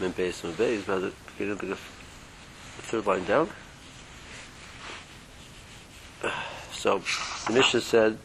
Base, 0.00 0.42
min 0.42 0.52
base, 0.54 0.82
but 0.84 1.00
the 1.00 1.12
beginning 1.38 1.70
the 1.70 1.76
third 1.76 3.06
line 3.06 3.24
down. 3.24 3.48
So 6.72 7.00
the 7.46 7.52
Mishnah 7.52 7.80
said 7.80 8.18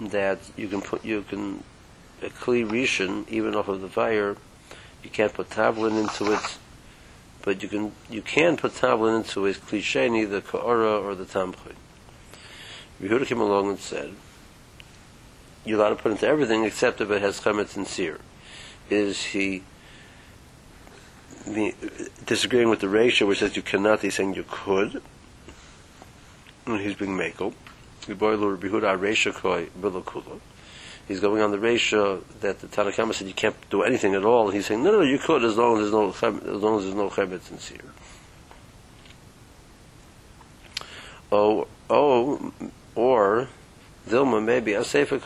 that 0.00 0.38
you 0.56 0.68
can 0.68 0.80
put 0.80 1.04
you 1.04 1.22
can 1.22 1.64
a 2.22 2.28
kli 2.28 2.64
rishon 2.64 3.28
even 3.28 3.54
off 3.54 3.68
of 3.68 3.80
the 3.80 3.88
fire. 3.88 4.36
You 5.02 5.10
can't 5.10 5.34
put 5.34 5.50
tavlin 5.50 6.00
into 6.00 6.32
it, 6.32 6.58
but 7.42 7.62
you 7.62 7.68
can 7.68 7.92
you 8.08 8.22
can 8.22 8.56
put 8.56 8.72
tavlin 8.72 9.16
into 9.18 9.46
a 9.46 9.52
kli 9.52 9.80
sheni, 9.80 10.28
the 10.28 10.40
kaora 10.40 11.02
or 11.02 11.16
the 11.16 11.24
tamchin. 11.24 11.74
Yehuda 13.00 13.26
came 13.26 13.40
along 13.40 13.70
and 13.70 13.78
said, 13.80 14.12
"You're 15.64 15.80
allowed 15.80 15.90
to 15.90 15.96
put 15.96 16.12
into 16.12 16.28
everything 16.28 16.64
except 16.64 17.00
if 17.00 17.10
it 17.10 17.20
has 17.20 17.40
chametz 17.40 17.76
and 17.76 17.88
seer." 17.88 18.20
Is 18.88 19.24
he 19.24 19.64
the, 21.46 21.74
disagreeing 22.26 22.68
with 22.70 22.80
the 22.80 22.88
ratio 22.88 23.28
which 23.28 23.40
says 23.40 23.56
you 23.56 23.62
cannot? 23.62 24.00
He's 24.00 24.14
saying 24.14 24.34
you 24.34 24.44
could. 24.48 25.02
And 26.66 26.80
he's 26.80 26.94
being 26.94 27.16
makel. 27.16 27.54
He's 31.08 31.20
going 31.20 31.40
on 31.40 31.50
the 31.50 31.58
ratio 31.58 32.22
that 32.40 32.60
the 32.60 32.66
Tanakhama 32.68 33.14
said 33.14 33.26
you 33.26 33.34
can't 33.34 33.56
do 33.70 33.82
anything 33.82 34.14
at 34.14 34.24
all. 34.24 34.50
He's 34.50 34.66
saying 34.66 34.82
no, 34.82 34.92
no, 34.92 35.00
you 35.02 35.18
could 35.18 35.44
as 35.44 35.56
long 35.56 35.78
as 35.78 35.90
there's 35.90 35.92
no 35.92 36.08
as 36.08 36.62
long 36.62 36.78
as 36.78 36.84
there's 36.84 36.94
no 36.94 37.10
and 37.16 37.60
seer. 37.60 37.80
Oh, 41.30 41.66
oh, 41.88 42.52
or 42.94 43.48
Dilma 44.08 44.44
maybe 44.44 44.74
a 44.74 44.84
sefer 44.84 45.18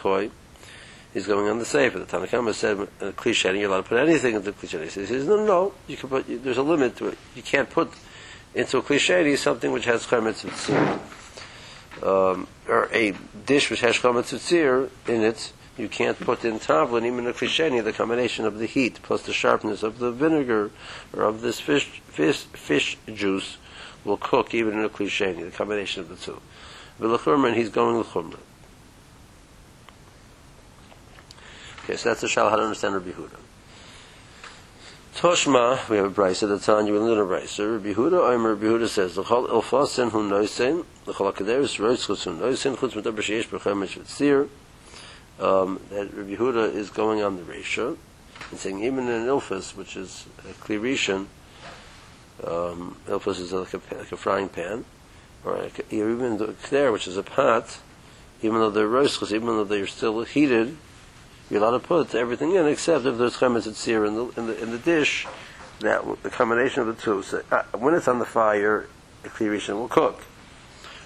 He's 1.17 1.27
going 1.27 1.49
on 1.49 1.59
the 1.59 1.65
sefer. 1.65 1.99
The 1.99 2.05
Tanakhama 2.05 2.53
said 2.53 2.87
a 3.01 3.11
cliche, 3.11 3.59
you're 3.59 3.71
allowed 3.71 3.85
to 3.85 3.89
put 3.89 3.99
anything 3.99 4.35
into 4.35 4.51
the 4.51 4.53
cliche. 4.53 4.85
He 4.85 4.91
says 4.91 5.27
no, 5.27 5.47
no. 5.47 5.73
You 5.87 5.97
can 5.97 6.11
put. 6.11 6.27
There's 6.29 6.59
a 6.59 6.63
limit 6.63 6.95
to 6.97 7.07
it. 7.07 7.17
You 7.35 7.41
can't 7.41 7.71
put 7.71 7.91
into 8.55 8.77
a 8.77 8.83
cliche 8.83 9.35
something 9.37 9.73
which 9.73 9.87
has 9.87 10.03
seer 10.03 11.01
um, 12.03 12.47
or 12.69 12.91
a 12.93 13.15
dish 13.47 13.71
which 13.71 13.81
has 13.81 13.97
chametz 13.97 14.91
in 15.09 15.23
it, 15.23 15.53
you 15.79 15.89
can't 15.89 16.21
put 16.21 16.45
in 16.45 16.59
tavlin, 16.59 17.07
even 17.07 17.21
in 17.21 17.29
a 17.29 17.33
klisheni, 17.33 17.83
the 17.83 17.95
combination 17.95 18.45
of 18.45 18.59
the 18.59 18.67
heat 18.67 19.01
plus 19.03 19.23
the 19.23 19.33
sharpness 19.33 19.83
of 19.83 19.99
the 19.99 20.13
vinegar 20.13 20.71
or 21.15 21.23
of 21.23 21.41
this 21.41 21.61
fish, 21.61 22.03
fish, 22.09 22.41
fish 22.53 22.99
juice 23.15 23.57
will 24.05 24.19
cook 24.19 24.53
even 24.53 24.75
in 24.75 24.85
a 24.85 24.91
klisheni, 24.91 25.51
the 25.51 25.57
combination 25.57 26.03
of 26.03 26.11
the 26.11 26.17
two. 26.17 26.43
But 26.99 27.09
V'lechurman, 27.09 27.55
he's 27.55 27.71
going 27.71 27.97
with 27.97 28.09
chumrah. 28.09 28.37
Okay, 31.87 31.95
so 31.95 32.09
that's 32.09 32.21
the 32.21 32.27
shal 32.27 32.51
how 32.51 32.57
to 32.57 32.63
understand 32.63 32.95
Rabbi 32.95 33.13
Huda. 33.13 33.39
Toshma, 35.15 35.89
we 35.89 35.99
have 35.99 36.19
a 36.19 36.23
at 36.25 36.41
the 36.41 36.59
time, 36.59 36.89
you 36.89 36.99
learn 36.99 37.17
a 37.17 37.25
brisa. 37.25 37.75
Rabbi 37.75 37.93
Huda, 37.93 38.35
Omer, 38.35 38.57
Rabbi 38.57 38.67
Huda 38.67 38.89
says, 38.89 39.15
the 39.15 39.23
chol 39.23 39.49
ilfasin 39.49 40.11
hu 40.11 40.29
noisin, 40.29 40.85
the 41.05 41.13
chol 41.13 41.33
akaderis 41.33 41.79
roitzchus 41.79 42.25
hu 42.25 42.33
noisin, 42.33 42.75
chutz 42.75 42.97
mit 42.97 43.07
aber 43.07 43.23
sheish 43.23 43.47
b'chemesh 43.47 44.01
v'tzir, 44.01 44.49
um, 45.39 45.81
that 45.91 46.13
Rabbi 46.13 46.35
Huda 46.35 46.75
is 46.75 46.91
going 46.91 47.23
on 47.23 47.37
the 47.37 47.45
ratio, 47.45 47.97
and 48.51 48.59
saying 48.59 48.83
even 48.83 49.09
in 49.09 49.23
ilfas, 49.23 49.77
which 49.77 49.97
is 49.97 50.27
a 50.41 50.55
klirishan, 50.55 51.27
um, 52.43 52.97
ilfas 53.07 53.39
is 53.39 53.53
like 53.53 53.75
a, 53.75 53.81
like 53.95 54.11
a 54.11 54.17
frying 54.17 54.49
pan, 54.49 54.85
or 55.45 55.55
a, 55.55 55.71
even 55.95 56.39
the 56.39 56.49
kner, 56.49 56.93
which 56.93 57.07
is 57.07 57.17
a 57.17 57.23
pot, 57.23 57.79
even 58.43 58.59
though 58.59 58.71
they're 58.71 58.89
roitzchus, 58.89 59.31
even 59.31 59.47
though 59.47 59.63
they're 59.63 59.87
still 59.87 60.25
heated, 60.25 60.77
you're 61.51 61.63
allowed 61.63 61.79
to 61.79 61.87
put 61.87 62.15
everything 62.15 62.55
in 62.55 62.67
except 62.67 63.07
if 63.07 63.19
there's 63.19 63.37
chemetz 63.37 63.73
sear 63.75 64.05
in 64.05 64.15
the, 64.15 64.29
in 64.37 64.47
the 64.47 64.63
in 64.63 64.71
the 64.71 64.79
dish. 64.79 65.27
That 65.81 66.23
the 66.23 66.31
combination 66.31 66.81
of 66.81 66.87
the 66.87 66.95
two. 66.95 67.23
So, 67.23 67.43
uh, 67.53 67.63
when 67.77 67.95
it's 67.95 68.09
on 68.09 68.19
the 68.19 68.25
fire, 68.25 68.89
the 69.23 69.29
klirishin 69.29 69.75
will 69.75 69.89
cook. 69.89 70.23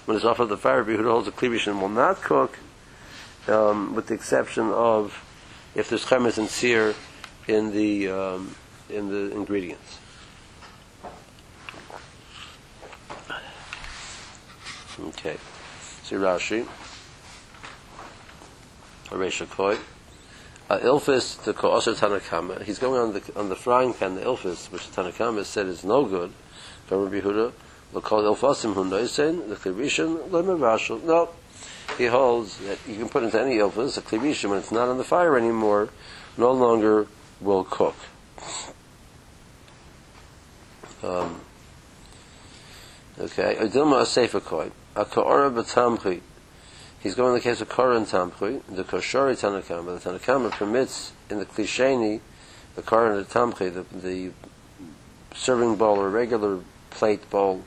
When 0.05 0.15
it's 0.15 0.25
off 0.25 0.39
of 0.39 0.49
the 0.49 0.57
fire, 0.57 0.83
who 0.83 1.03
holds 1.03 1.25
the 1.25 1.31
klirishin 1.31 1.79
will 1.79 1.89
not 1.89 2.21
cook, 2.21 2.57
um, 3.47 3.93
with 3.93 4.07
the 4.07 4.13
exception 4.13 4.71
of 4.71 5.25
if 5.75 5.89
there's 5.89 6.05
chemetz 6.05 6.37
and 6.37 6.47
sear 6.47 6.95
in 7.47 7.73
the 7.73 8.09
um, 8.09 8.55
in 8.89 9.09
the 9.09 9.35
ingredients. 9.35 9.99
Okay. 14.99 15.37
See 16.03 16.15
Rashi. 16.15 16.65
Aresha 19.09 19.49
Koi 19.49 19.77
uh, 20.71 20.79
ilfis 20.79 21.43
to 21.43 21.53
kosher 21.53 21.91
tanakama. 21.93 22.63
He's 22.63 22.79
going 22.79 23.01
on 23.01 23.13
the 23.13 23.21
on 23.35 23.49
the 23.49 23.55
frying 23.55 23.93
pan, 23.93 24.15
the 24.15 24.21
ilfis, 24.21 24.71
which 24.71 24.89
the 24.89 25.03
tanakama 25.03 25.43
said 25.43 25.67
is 25.67 25.83
no 25.83 26.05
good. 26.05 26.31
From 26.85 27.03
Rabbi 27.03 27.19
Huda, 27.19 27.51
call 28.01 28.23
ilfasim 28.23 28.73
hu 28.73 28.85
noisen 28.85 29.49
the 29.49 29.55
klirishin 29.55 30.29
lemavashal. 30.29 31.03
No, 31.03 31.29
he 31.97 32.05
holds 32.05 32.57
that 32.59 32.79
you 32.87 32.95
can 32.95 33.09
put 33.09 33.23
into 33.23 33.39
any 33.39 33.57
ilfis 33.57 33.97
a 33.97 34.01
klirishin 34.01 34.49
when 34.49 34.59
it's 34.59 34.71
not 34.71 34.87
on 34.87 34.97
the 34.97 35.03
fire 35.03 35.37
anymore, 35.37 35.89
no 36.37 36.51
longer 36.51 37.07
will 37.41 37.65
cook. 37.65 37.95
Um, 41.03 41.41
okay, 43.19 43.57
Adilma 43.59 44.03
Asefa 44.03 44.43
Koi, 44.43 44.71
a 44.95 45.03
Ka'ora 45.03 45.49
Batamchi, 45.49 46.21
He's 47.01 47.15
going 47.15 47.29
in 47.29 47.33
the 47.35 47.41
case 47.41 47.61
of 47.61 47.69
Koran 47.69 48.05
Tamchui, 48.05 48.61
the 48.69 48.83
Koshori 48.83 49.33
Tanakama. 49.33 49.99
The 49.99 50.19
Tanakama 50.19 50.51
permits 50.51 51.13
in 51.31 51.39
the 51.39 51.45
Klisheni, 51.45 52.19
the 52.75 52.83
Koran 52.83 53.17
the 53.17 53.23
Tamchui, 53.23 53.73
the, 53.73 53.85
the 53.97 54.31
serving 55.33 55.77
bowl 55.77 55.97
or 55.97 56.11
regular 56.11 56.59
plate 56.91 57.27
bowl. 57.31 57.63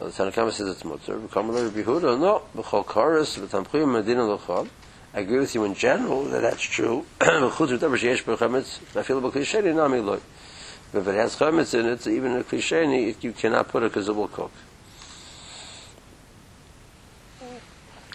Uh, 0.00 0.06
the 0.06 0.10
Tanakama 0.10 0.50
says 0.50 0.68
it's 0.68 0.84
Mutter. 0.84 1.18
Kamalar 1.20 1.70
Bihuda, 1.70 2.18
no, 2.18 2.42
B'chol 2.56 2.84
Koras, 2.84 3.38
B'tamchui, 3.38 3.88
Medina 3.88 4.24
L'chol. 4.24 4.68
I 5.14 5.20
agree 5.20 5.38
with 5.38 5.54
you 5.54 5.62
in 5.62 5.74
general 5.74 6.24
that 6.24 6.42
that's 6.42 6.62
true. 6.62 7.06
If 10.92 11.06
it 11.06 11.14
has 11.14 11.36
chametz 11.36 11.78
in 11.78 11.86
it, 11.86 12.06
even 12.08 12.36
a 12.36 12.42
klisheni, 12.42 13.22
you 13.22 13.32
cannot 13.32 13.68
put 13.68 13.84
it 13.84 13.92
because 13.92 14.08
it 14.08 14.16
will 14.16 14.26
cook. 14.26 14.50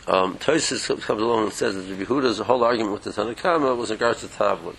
Um, 0.07 0.37
Tosis 0.37 0.87
comes 1.01 1.21
along 1.21 1.45
and 1.45 1.53
says 1.53 1.75
that 1.75 1.81
the 1.81 2.05
Yehuda's 2.05 2.39
whole 2.39 2.63
argument 2.63 2.93
with 2.93 3.03
the 3.03 3.09
Tanakama 3.09 3.75
was 3.75 3.89
in 3.89 3.95
regards 3.95 4.21
to 4.21 4.27
Tavlin. 4.27 4.75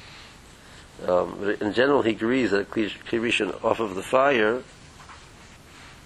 Um, 1.06 1.56
in 1.60 1.72
general, 1.72 2.02
he 2.02 2.12
agrees 2.12 2.52
that 2.52 2.70
Klirishan 2.70 3.62
off 3.64 3.80
of 3.80 3.96
the 3.96 4.02
fire, 4.02 4.62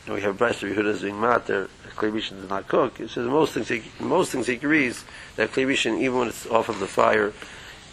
and 0.06 0.14
we 0.14 0.22
have 0.22 0.38
Bryce 0.38 0.62
of 0.62 0.70
Yehuda 0.70 1.02
being 1.02 1.20
matter, 1.20 1.68
Klirishan 2.00 2.40
does 2.40 2.48
not 2.48 2.66
cook. 2.66 2.96
He 2.96 3.06
says 3.08 3.26
most 3.26 3.52
things 3.52 3.68
he, 3.68 3.82
most 4.00 4.32
things 4.32 4.46
he 4.46 4.54
agrees 4.54 5.04
that 5.36 5.52
Klirishan, 5.52 6.00
even 6.00 6.18
when 6.18 6.28
it's 6.28 6.46
off 6.46 6.70
of 6.70 6.80
the 6.80 6.86
fire, 6.86 7.32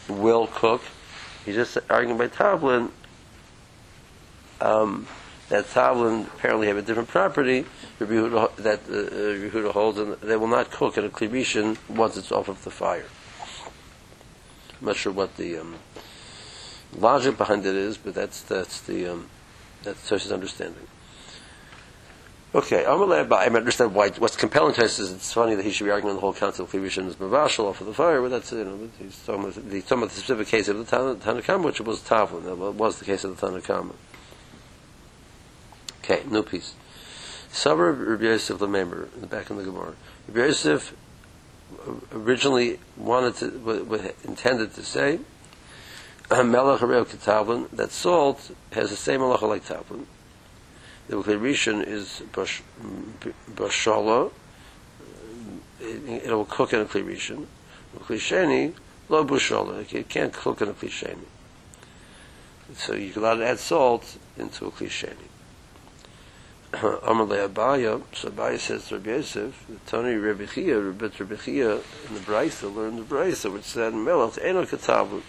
will 0.08 0.48
cook. 0.48 0.82
He's 1.46 1.56
just 1.56 1.78
arguing 1.90 2.18
by 2.18 2.30
Tavlin 2.30 2.92
um, 4.62 5.08
that 5.50 5.66
Tavlin 5.66 6.28
apparently 6.28 6.68
have 6.68 6.78
a 6.78 6.82
different 6.82 7.10
property, 7.10 7.66
Rabbi 8.00 8.14
Yehuda, 8.14 8.56
that 8.58 8.80
uh, 8.90 8.94
uh 8.94 9.50
Yehuda 9.50 9.72
holds, 9.72 9.98
and 9.98 10.14
they 10.16 10.36
will 10.36 10.48
not 10.48 10.72
cook 10.72 10.98
at 10.98 11.06
a 11.06 11.10
klibishin 11.10 11.78
once 11.90 12.18
it's 12.18 12.32
off 12.32 12.50
of 12.50 12.64
the 12.64 12.72
fire. 12.72 13.06
I'm 14.80 14.88
not 14.88 14.96
sure 14.98 15.14
what 15.14 15.38
the 15.38 15.58
um, 15.58 15.76
logic 16.96 17.38
behind 17.38 17.66
it 17.66 17.76
is, 17.76 17.98
but 17.98 18.14
that's 18.14 18.42
that's 18.42 18.82
the 18.82 19.08
um, 19.08 19.30
that's 19.84 20.08
Tosh's 20.08 20.32
understanding. 20.32 20.88
Okay, 22.56 22.86
I'm 22.86 23.02
allowed 23.02 23.32
I 23.32 23.46
understand 23.48 23.94
why. 23.94 24.10
What's 24.10 24.36
compelling 24.36 24.74
to 24.76 24.86
us 24.86 25.00
is 25.00 25.12
it's 25.12 25.34
funny 25.34 25.56
that 25.56 25.66
he 25.66 25.72
should 25.72 25.84
be 25.84 25.92
arguing 25.92 26.16
the 26.16 26.22
whole 26.22 26.34
council 26.34 26.66
of 26.66 26.72
Klibishin 26.72 27.08
is 27.08 27.16
Mavashal 27.16 27.66
off 27.66 27.82
of 27.82 27.88
the 27.88 27.94
fire, 27.94 28.22
but 28.22 28.30
that's 28.30 28.52
you 28.52 28.64
know 28.64 28.90
he's 29.00 29.18
talking 29.26 29.44
about, 29.44 29.72
he's 29.72 29.84
talking 29.84 29.98
about 30.00 30.10
the 30.10 30.16
specific 30.16 30.48
case 30.48 30.68
of 30.68 30.78
the 30.78 30.86
Tanakama, 30.86 31.64
which 31.64 31.82
was 31.82 32.02
Tavlin. 32.02 32.44
That 32.46 32.56
was 32.56 33.00
the 33.00 33.06
case 33.06 33.24
of 33.24 33.40
the 33.40 33.48
Tanakama. 33.48 33.94
Okay, 36.10 36.24
new 36.30 36.42
piece. 36.42 36.74
Sabra 37.52 37.92
Rabbi 37.92 38.24
Yosef 38.24 38.60
the 38.60 39.28
back 39.30 39.50
of 39.50 39.58
the 39.58 39.64
Gemara. 39.64 39.94
Rabbi 40.30 40.40
Yosef 40.40 40.96
originally 42.14 42.80
wanted 42.96 43.36
to, 43.36 44.14
intended 44.24 44.74
to 44.76 44.84
say, 44.84 45.20
Melech 46.32 46.80
Hareo 46.80 47.04
Ketavlin, 47.04 47.70
that 47.72 47.92
salt 47.92 48.52
has 48.72 48.90
the 48.90 48.96
same 48.96 49.20
halacha 49.20 49.50
like 49.50 49.66
Tavlin. 49.66 50.06
The 51.10 51.18
Rishon 51.18 51.86
is 51.86 52.22
Bashala, 52.32 54.32
it 55.82 56.32
will 56.32 56.46
cook 56.46 56.72
in 56.72 56.80
a 56.80 56.86
Kli 56.86 57.04
Rishon. 57.04 57.48
Klisheni, 58.00 58.74
lo 59.10 59.26
Bashala, 59.26 59.94
it 59.94 60.08
can't 60.08 60.32
cook 60.32 60.62
in 60.62 60.70
a 60.70 60.74
Klisheni. 60.74 61.26
So 62.76 62.94
you 62.94 63.12
can 63.12 63.26
add 63.26 63.60
salt 63.60 64.18
into 64.38 64.68
a 64.68 64.72
Klisheni. 64.72 65.28
Amalei 66.74 67.48
Abaya, 67.48 68.02
so 68.14 68.30
Abaya 68.30 68.60
says 68.60 68.88
to 68.90 68.96
Rabbi 68.96 69.10
Yosef, 69.12 69.66
the 69.68 70.20
Rabbi 70.20 70.46
Chia, 70.46 70.80
Rabbi 70.80 71.10
Rabbi 71.18 71.36
Chia 71.36 71.76
in 71.76 72.14
the 72.14 72.20
Brisa 72.20 72.74
learned 72.74 73.00
the 73.00 73.04
Brisa, 73.04 73.52
which 73.52 73.64
said, 73.64 73.94
Melech 73.94 74.38
Eno 74.42 74.66
Katavu. 74.66 75.22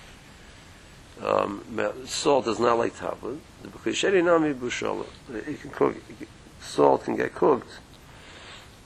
um, 1.24 2.06
salt 2.06 2.46
is 2.48 2.58
not 2.58 2.78
like 2.78 2.94
tavlin. 2.96 3.38
The 3.62 3.68
b'klisheni 3.68 4.24
nami 4.24 4.52
bushala. 4.52 5.06
It 5.32 5.60
can 5.60 5.70
cook. 5.70 5.96
Salt 6.60 7.04
can 7.04 7.16
get 7.16 7.34
cooked 7.34 7.70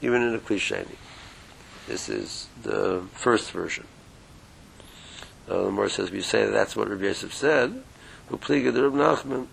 even 0.03 0.23
in 0.23 0.35
a 0.35 0.39
klisheni. 0.39 0.97
This 1.87 2.09
is 2.09 2.49
the 2.63 3.03
first 3.13 3.51
version. 3.51 3.87
Uh, 5.49 5.57
the 5.57 5.65
Gemara 5.65 5.91
says, 5.91 6.11
we 6.11 6.21
say 6.21 6.45
that 6.45 6.53
that's 6.53 6.77
what 6.77 6.89
Rabbi 6.89 7.05
Yosef 7.05 7.35
said. 7.35 7.83
Who 8.29 8.37
pleaded 8.37 8.75
the 8.75 8.89
Rabbi 8.89 8.97
Nachman. 8.97 9.47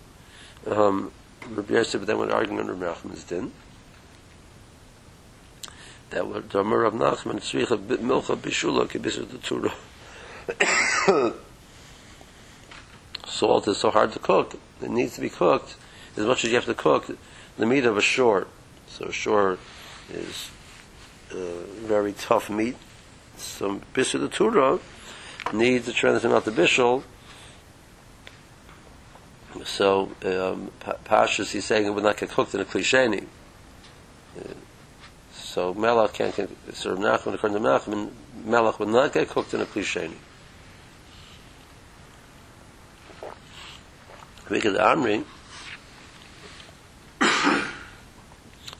Um, 0.66 1.12
Rabbi 1.48 1.74
Yosef 1.74 2.06
then 2.06 2.18
went 2.18 2.32
arguing 2.32 2.60
on 2.60 2.68
Rabbi 2.68 2.92
Nachman's 2.92 3.24
din. 3.24 3.52
That 6.10 6.26
what 6.26 6.50
the 6.50 6.60
Amar 6.60 6.84
of 6.84 6.94
Nachman 6.94 7.36
tzricha 7.36 7.78
milcha 7.78 8.36
bishula 8.36 8.86
kibisur 8.88 9.28
the 9.30 9.38
Torah. 9.38 9.74
Salt 13.26 13.68
is 13.68 13.78
so 13.78 13.90
hard 13.90 14.12
to 14.12 14.18
cook. 14.18 14.56
It 14.82 14.90
needs 14.90 15.14
to 15.14 15.20
be 15.20 15.30
cooked 15.30 15.76
as 16.16 16.24
much 16.24 16.44
as 16.44 16.50
you 16.50 16.56
have 16.56 16.66
to 16.66 16.74
cook 16.74 17.16
the 17.56 17.66
meat 17.66 17.84
of 17.84 17.96
a 17.96 18.02
shore. 18.02 18.46
So 18.88 19.06
a 19.06 19.12
shore 19.12 19.58
is 20.12 20.50
uh, 21.30 21.36
very 21.86 22.12
tough 22.12 22.50
meat. 22.50 22.76
So 23.36 23.80
bisur 23.94 24.20
the 24.20 24.28
Torah 24.28 24.80
needs 25.52 25.88
a 25.88 25.92
transition 25.92 26.32
out 26.32 26.44
the 26.44 26.50
bishul. 26.50 27.04
So 29.64 30.10
um, 30.24 30.70
Pashas, 30.80 31.50
he's 31.50 31.64
saying 31.64 31.86
it 31.86 31.90
would 31.90 32.04
not 32.04 32.16
get 32.16 32.30
cooked 32.30 32.54
in 32.54 32.60
a 32.60 32.64
klisheni. 32.64 33.26
Uh, 34.38 34.54
so 35.32 35.74
melach 35.74 36.12
can't 36.12 36.34
get, 36.34 36.48
sort 36.72 36.98
of 36.98 37.02
Nachman, 37.02 37.34
according 37.34 37.60
to 37.60 37.68
Nachman, 37.68 38.10
melach 38.44 38.78
would 38.78 38.88
not 38.88 39.12
get 39.12 39.28
cooked 39.28 39.52
in 39.52 39.60
a 39.60 39.66
klisheni. 39.66 40.14
Because 44.48 44.76
Amri, 44.76 45.24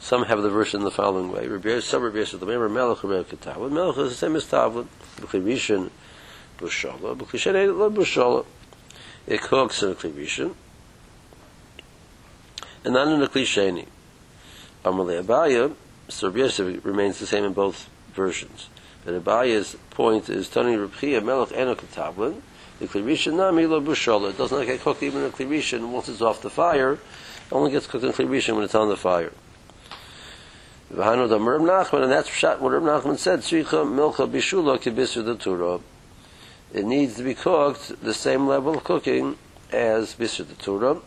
some 0.01 0.25
have 0.25 0.43
the 0.43 0.51
verse 0.51 0.75
in 0.75 0.83
the 0.83 0.91
following 0.91 1.31
way. 1.33 1.43
Some 1.81 2.03
Rabbi 2.03 2.19
Yosef, 2.19 2.41
the 2.41 2.47
melech 2.47 3.05
Rabbi 3.05 3.29
Ketavlin. 3.29 3.73
Melech 3.73 3.99
is 3.99 4.11
the 4.11 4.17
same 4.17 4.37
as 4.37 4.47
Tavlin. 4.47 4.87
B'chirishin, 5.17 5.91
b'shala. 6.59 7.17
B'chishen, 7.17 7.77
lo 7.77 7.91
b'shala. 7.91 8.45
It 9.31 9.43
cooks 9.43 9.81
in 9.85 9.93
a 9.93 9.95
klivishin. 9.95 10.57
And 12.85 12.95
not 12.95 13.07
in 13.07 13.23
a 13.23 13.29
klisheni. 13.29 13.87
Amalei 14.85 15.23
Abaya, 15.23 15.73
so 16.09 16.27
Rabbi 16.27 16.41
Yosef 16.41 16.85
remains 16.85 17.21
the 17.21 17.29
same 17.29 17.45
in 17.45 17.53
both 17.53 17.89
versions. 18.13 18.69
But 19.05 19.23
Abaya's 19.23 19.77
point 19.91 20.29
is, 20.29 20.49
Tani 20.49 20.75
Rabchia 20.75 21.23
Melech 21.23 21.53
Eno 21.53 21.77
Ketavlin, 21.77 22.41
the 22.81 22.89
klirishin 22.89 23.35
nami 23.35 23.67
lo 23.67 23.81
b'shala. 23.81 24.31
It 24.31 24.39
does 24.39 24.51
not 24.51 24.67
get 24.67 24.81
cooked 24.81 25.05
even 25.05 25.21
in 25.21 25.29
a 25.29 25.31
klirishin 25.31 25.93
once 25.93 26.09
it's 26.09 26.21
off 26.21 26.43
the 26.43 26.51
fire. 26.51 26.95
It 26.95 26.99
only 27.53 27.71
gets 27.71 27.87
cooked 27.87 28.03
in 28.03 28.11
klirishin 28.11 28.57
when 28.57 28.65
it's 28.65 28.75
on 28.75 28.89
the 28.89 28.97
fire. 28.97 29.33
V'hanu 30.93 31.29
da 31.29 31.37
Reb 31.37 31.61
Nachman, 31.61 32.03
and 32.03 32.11
that's 32.11 32.43
what 32.43 32.73
Reb 32.73 32.83
Nachman 32.83 33.17
said, 33.17 33.41
Tzricha 33.41 33.87
milcha 33.87 34.29
bishula 34.29 34.77
kibisur 34.83 35.25
the 35.25 35.37
Torah. 35.37 35.79
It 36.73 36.85
needs 36.85 37.17
to 37.17 37.25
be 37.25 37.35
cooked 37.35 38.01
the 38.03 38.15
same 38.15 38.47
level 38.47 38.77
of 38.77 38.85
cooking 38.85 39.37
as 39.73 40.15
the 40.15 40.45
Torah, 40.59 41.01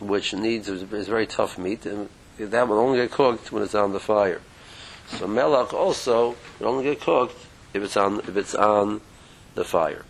which 0.00 0.32
needs 0.32 0.68
is 0.68 0.82
very 0.82 1.26
tough 1.26 1.58
meat, 1.58 1.84
and 1.84 2.08
that 2.38 2.68
will 2.68 2.78
only 2.78 2.98
get 2.98 3.10
cooked 3.10 3.52
when 3.52 3.62
it's 3.62 3.74
on 3.74 3.92
the 3.92 4.00
fire. 4.00 4.40
So 5.08 5.26
melach 5.26 5.72
also 5.72 6.36
will 6.58 6.68
only 6.68 6.84
get 6.84 7.00
cooked 7.00 7.36
if 7.74 7.82
it's 7.82 7.96
on 7.96 8.20
if 8.20 8.36
it's 8.36 8.54
on 8.54 9.00
the 9.54 9.64
fire. 9.64 10.04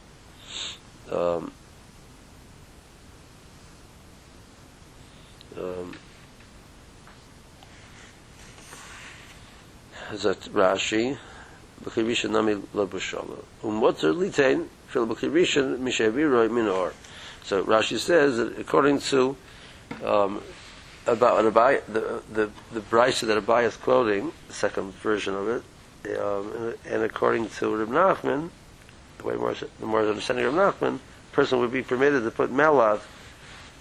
Um, 1.11 1.53
um, 5.57 5.97
Zat 10.15 10.49
Rashi, 10.51 11.19
So 17.43 17.65
Rashi 17.65 17.99
says 17.99 18.37
that 18.39 18.59
according 18.59 18.99
to 19.01 19.37
um, 20.05 20.43
about 21.07 21.45
Abai, 21.45 21.81
the 21.87 22.23
the 22.33 22.51
the 22.73 22.81
brisa 22.81 23.27
that 23.29 23.39
Abai 23.45 23.65
is 23.65 23.77
quoting, 23.77 24.33
the 24.49 24.55
second 24.55 24.93
version 24.95 25.35
of 25.35 25.49
it, 25.49 26.19
um, 26.19 26.75
and 26.85 27.03
according 27.03 27.49
to 27.51 27.77
Reb 27.77 27.89
Nachman, 27.89 28.51
the 29.19 29.25
way 29.25 29.37
more 29.37 29.55
the 29.55 29.87
more 29.87 30.07
understanding 30.07 30.45
Reb 30.45 30.55
Nachman, 30.55 30.99
person 31.33 31.61
would 31.61 31.71
be 31.73 31.83
permitted 31.83 32.25
to 32.25 32.31
put 32.31 32.51
melav 32.51 33.03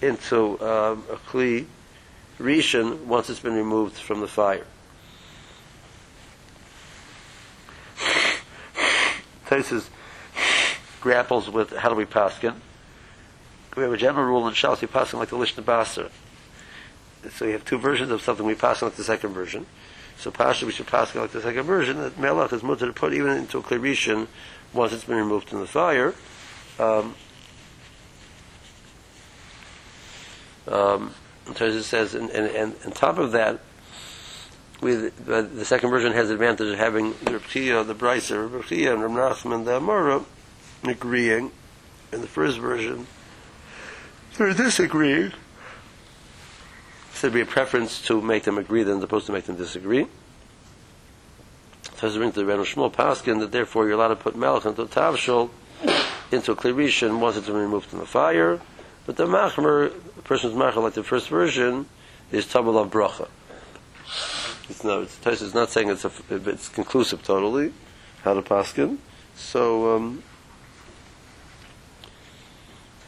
into 0.02 0.62
um, 0.62 1.04
a 1.10 1.16
kli 1.28 1.66
rishon 2.38 3.06
once 3.06 3.30
it's 3.30 3.40
been 3.40 3.56
removed 3.56 3.96
from 3.96 4.22
the 4.22 4.28
fire. 4.28 4.66
Tosis 9.48 9.90
grapples 11.02 11.50
with 11.50 11.76
how 11.76 11.90
do 11.90 11.96
we 11.96 12.06
paskin. 12.06 12.56
We 13.76 13.84
have 13.84 13.94
a 13.94 13.98
general 13.98 14.26
rule 14.26 14.48
in 14.48 14.54
Shalos 14.54 14.82
we 14.82 14.88
paskin 14.88 15.20
like 15.20 15.30
the 15.30 15.38
Lishna 15.38 15.64
Basra. 15.64 16.10
So 17.32 17.46
you 17.46 17.52
have 17.54 17.66
two 17.66 17.78
versions 17.78 18.12
of 18.12 18.22
something. 18.22 18.46
We 18.46 18.56
paskin 18.56 18.84
like 18.84 18.96
the 18.96 19.04
second 19.04 19.34
version. 19.34 19.66
So 20.18 20.32
Pasha 20.32 20.66
we 20.66 20.72
should 20.72 20.88
paskin 20.88 21.22
like 21.22 21.32
the 21.32 21.42
second 21.42 21.64
version 21.64 21.98
that 21.98 22.16
melach 22.16 22.54
is 22.54 22.64
mutter 22.64 22.88
to 22.88 22.94
put 22.94 23.14
even 23.14 23.32
into 23.32 23.58
a 23.58 23.62
klirishin 23.62 24.28
once 24.74 24.94
it's 24.94 25.04
been 25.04 25.18
removed 25.18 25.50
from 25.50 25.60
the 25.60 25.68
fire. 25.68 26.14
Um, 26.80 27.16
um, 30.68 31.14
says, 31.54 32.16
and, 32.16 32.30
and, 32.32 32.48
and 32.48 32.76
on 32.86 32.92
top 32.92 33.18
of 33.18 33.32
that, 33.34 33.60
with 34.82 35.30
uh, 35.30 35.42
the 35.42 35.66
second 35.66 35.90
version 35.90 36.12
has 36.14 36.28
the 36.28 36.34
advantage 36.34 36.74
of 36.74 36.78
having 36.78 37.12
the 37.12 37.32
Rabtiya, 37.32 37.86
the 37.88 37.96
Brisa, 37.96 38.50
Rabtiya, 38.50 38.94
and 38.94 39.02
Ramnachman, 39.02 39.66
the 39.66 39.76
Amara, 39.76 40.24
agreeing. 40.84 41.52
In 42.12 42.22
the 42.22 42.28
first 42.28 42.60
version, 42.60 43.08
they're 44.38 44.54
disagreeing. 44.54 45.32
So 47.14 47.28
there'd 47.28 47.34
be 47.34 47.42
a 47.42 47.46
preference 47.46 48.02
to 48.04 48.22
make 48.22 48.44
them 48.44 48.58
agree 48.58 48.84
than 48.84 49.02
opposed 49.02 49.26
to 49.26 49.32
make 49.32 49.46
them 49.46 49.58
disagree. 49.58 50.08
So 51.98 52.08
it 52.08 52.14
brings 52.16 52.36
the 52.36 52.46
Rebbe 52.46 52.64
Shmuel 52.64 52.94
Paskin 52.94 53.40
that 53.40 53.52
therefore 53.52 53.86
you're 53.86 53.94
allowed 53.94 54.10
to 54.10 54.16
put 54.18 54.36
Melech 54.36 54.66
into 54.66 54.86
Tavshol, 54.86 55.50
into 56.32 56.52
a 56.52 56.56
Klirishan 56.56 57.20
once 57.20 57.38
it's 57.38 57.48
been 57.48 57.56
removed 57.56 57.88
from 57.88 58.00
the 58.00 58.06
fire. 58.06 58.60
But 59.06 59.18
the 59.18 59.26
Machmer, 59.26 59.94
the 60.16 60.22
person's 60.22 60.54
Machmer, 60.54 60.84
like 60.84 60.94
the 60.94 61.04
first 61.04 61.30
version, 61.30 61.88
is 62.32 62.46
Tabal 62.46 62.78
of 62.78 62.92
Bracha. 62.92 63.30
It's 64.70 64.84
no, 64.84 65.04
it's, 65.04 65.42
is 65.42 65.54
not 65.54 65.70
saying 65.70 65.90
it's 65.90 66.06
a, 66.06 66.12
it's 66.30 66.70
conclusive 66.70 67.24
totally 67.24 67.72
how 68.24 68.34
to 68.34 68.42
paskin. 68.42 68.98
So 69.36 69.96
um, 69.96 70.24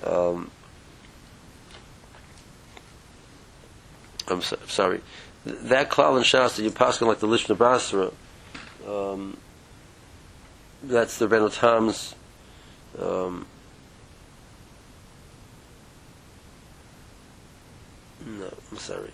um, 0.04 0.52
I'm 4.28 4.42
so, 4.42 4.58
sorry. 4.68 5.02
That 5.46 5.90
klal 5.90 6.18
and 6.18 6.26
shas 6.26 6.58
that 6.58 6.64
you 6.64 6.72
paskin 6.72 7.08
like 7.08 7.20
the 7.20 7.28
lishna 7.28 7.58
basra. 7.58 8.12
Um, 8.88 9.38
that's 10.84 11.18
the 11.18 11.28
Rebbeinu 11.28 11.58
Tam's. 11.58 12.14
Um, 13.00 13.46
no, 18.26 18.54
I'm 18.72 18.78
sorry. 18.78 19.12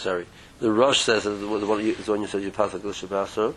Sorry. 0.00 0.26
The 0.58 0.70
Rosh 0.70 1.00
says 1.00 1.24
that 1.24 1.30
the 1.30 1.46
one 1.46 1.84
you, 1.84 1.94
the 1.94 2.10
one 2.10 2.20
you 2.20 2.26
said 2.26 2.42
you 2.42 2.50
pass 2.50 2.72
like 2.72 2.82
Lishabasa, 2.82 3.54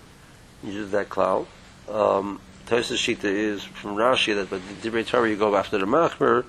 you 0.63 0.71
use 0.71 0.91
that 0.91 1.09
cloud. 1.09 1.47
Um, 1.89 2.39
Shita 2.67 3.25
is 3.25 3.63
from 3.63 3.95
Rashi 3.95 4.35
that 4.35 4.49
but 4.49 4.61
the 4.81 4.89
Divrei 4.89 5.05
Torah 5.05 5.29
you 5.29 5.35
go 5.35 5.55
after 5.55 5.77
the 5.77 5.85
Machmer, 5.85 6.45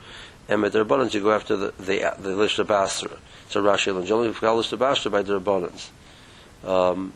and 0.49 0.63
with 0.63 0.73
the 0.73 0.85
Rabbanans 0.85 1.13
you 1.15 1.21
go 1.21 1.33
after 1.33 1.57
the 1.57 1.75
the, 1.79 2.15
the 2.19 2.31
Lishabasa. 2.31 3.19
So 3.49 3.63
Rashi 3.63 3.97
and 3.99 4.11
only 4.11 4.33
call 4.33 4.63
Lishabasa 4.63 5.11
by 5.11 5.23
the 5.23 5.41
Rabbanans. 5.41 5.91
Um, 6.65 7.13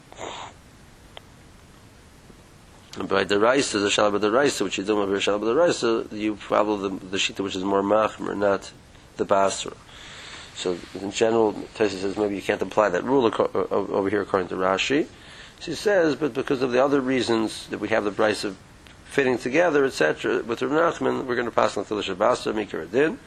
by 3.07 3.23
the 3.23 3.39
Raisa, 3.39 3.79
the 3.79 3.89
Shalab 3.89 4.15
of 4.15 4.21
the 4.21 4.31
Raisa, 4.31 4.65
which 4.65 4.79
you 4.79 4.85
do 4.85 4.97
with 4.97 5.11
the 5.11 5.17
Shalab 5.17 5.37
of 5.37 5.43
the 5.43 5.55
Raisa, 5.55 6.07
you 6.11 6.35
follow 6.35 6.77
the, 6.77 6.89
the 6.89 7.17
Shita 7.17 7.45
which 7.45 7.55
is 7.55 7.63
more 7.63 7.83
Machmer, 7.83 8.37
not 8.37 8.73
the 9.17 9.25
Basra. 9.25 9.73
So 10.59 10.77
in 11.01 11.13
general, 11.13 11.53
Tosa 11.77 11.99
says 11.99 12.17
maybe 12.17 12.35
you 12.35 12.43
can't 12.43 12.61
apply 12.61 12.89
that 12.89 13.05
rule 13.05 13.31
over 13.71 14.11
here 14.11 14.23
according 14.23 14.49
to 14.49 14.57
Rashi. 14.57 15.07
She 15.61 15.77
says, 15.77 16.17
but 16.17 16.35
because 16.35 16.63
of 16.63 16.73
the 16.73 16.85
other 16.85 17.01
reasons 17.01 17.69
that 17.69 17.79
we 17.79 17.89
have 17.91 18.03
the 18.03 18.11
price 18.11 18.43
of 18.43 18.57
fitting 19.05 19.39
together, 19.39 19.85
etc., 19.85 20.43
with 20.43 20.61
Rav 20.61 20.99
Nachman, 20.99 21.27
we're 21.27 21.37
going 21.37 21.47
to 21.47 21.53
pass 21.53 21.77
on 21.77 21.85
to 21.85 21.95
Lisha 21.95 22.17
Basa, 22.17 22.53
Mikra 22.53 22.91
Din, 22.91 23.21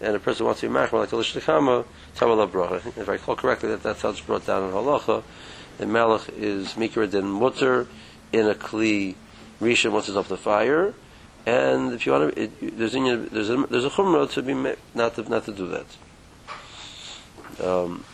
and 0.00 0.16
a 0.16 0.18
person 0.18 0.46
wants 0.46 0.62
to 0.62 0.68
be 0.68 0.74
machmer 0.74 0.94
like 1.00 1.10
Lisha 1.10 1.42
Kama, 1.42 1.84
Tawala 2.16 2.50
Bracha. 2.50 2.86
If 2.96 3.10
I 3.10 3.12
recall 3.12 3.36
correctly, 3.36 3.68
that 3.68 3.82
that's 3.82 4.00
how 4.00 4.08
it's 4.08 4.20
brought 4.22 4.46
down 4.46 4.64
in 4.64 4.70
Halacha, 4.70 5.22
the 5.76 5.84
melech 5.84 6.30
is 6.30 6.74
mikra 6.74 7.10
den 7.10 7.26
mutter 7.26 7.88
in 8.32 8.46
a 8.46 8.54
kli 8.54 9.16
rishon 9.60 9.92
once 9.92 10.08
it's 10.08 10.16
off 10.16 10.28
the 10.28 10.38
fire. 10.38 10.94
And 11.44 11.92
if 11.92 12.06
you 12.06 12.12
want 12.12 12.34
to, 12.34 12.42
it, 12.42 12.78
there's 12.78 12.94
in, 12.94 13.28
there's 13.32 13.50
a 13.50 13.66
there's 13.68 13.84
a 13.84 13.90
to 13.90 14.42
be 14.42 14.54
not 14.94 15.14
to 15.16 15.22
not 15.28 15.44
to 15.44 15.52
do 15.52 15.66
that. 15.68 15.86
Um, 17.62 18.04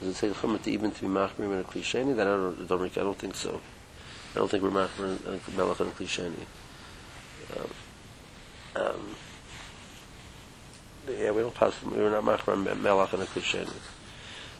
does 0.00 0.08
it 0.08 0.14
say 0.14 0.32
to 0.32 0.70
even 0.70 0.90
to 0.90 1.00
be 1.00 1.06
machmir 1.06 1.52
in 1.52 1.60
a 1.60 1.64
kli 1.64 1.82
sheni? 1.82 2.14
Then 2.16 2.26
I 2.26 2.66
don't, 2.66 2.82
I 2.82 2.88
don't 3.02 3.18
think 3.18 3.34
so. 3.34 3.60
I 4.34 4.38
don't 4.38 4.50
think 4.50 4.62
we're 4.62 4.70
machmir 4.70 5.26
in 5.26 5.40
a 5.54 5.56
melech 5.56 5.80
in 5.80 5.86
a 5.86 5.90
kli 5.90 6.06
sheni. 6.06 6.46
Um, 7.56 7.70
um, 8.84 9.16
yeah, 11.08 11.30
we 11.30 11.42
don't 11.42 11.54
pass. 11.54 11.74
We're 11.82 12.10
not 12.10 12.24
machmir 12.24 12.80
melech 12.80 13.14
in 13.14 13.20
a 13.20 13.26
kli 13.26 13.42
sheni. 13.42 13.72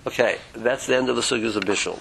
Okay, 0.06 0.38
that's 0.52 0.86
the 0.86 0.94
end 0.94 1.08
of 1.08 1.16
the 1.16 1.22
sugyas 1.22 1.56
of 1.56 1.64
Bishul. 1.64 1.98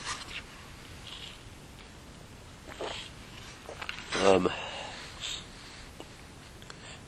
Um, 4.26 4.50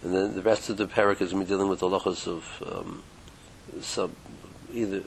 and 0.05 0.13
then 0.13 0.35
the 0.35 0.41
rest 0.43 0.69
of 0.69 0.77
the 0.77 0.85
parak 0.85 1.19
is 1.19 1.31
going 1.31 1.43
to 1.43 1.49
be 1.49 1.55
dealing 1.55 1.67
with 1.67 1.79
the 1.79 1.89
lachas 1.89 2.27
of 2.27 2.63
um, 2.71 3.01
some 3.81 4.15
either 4.71 5.01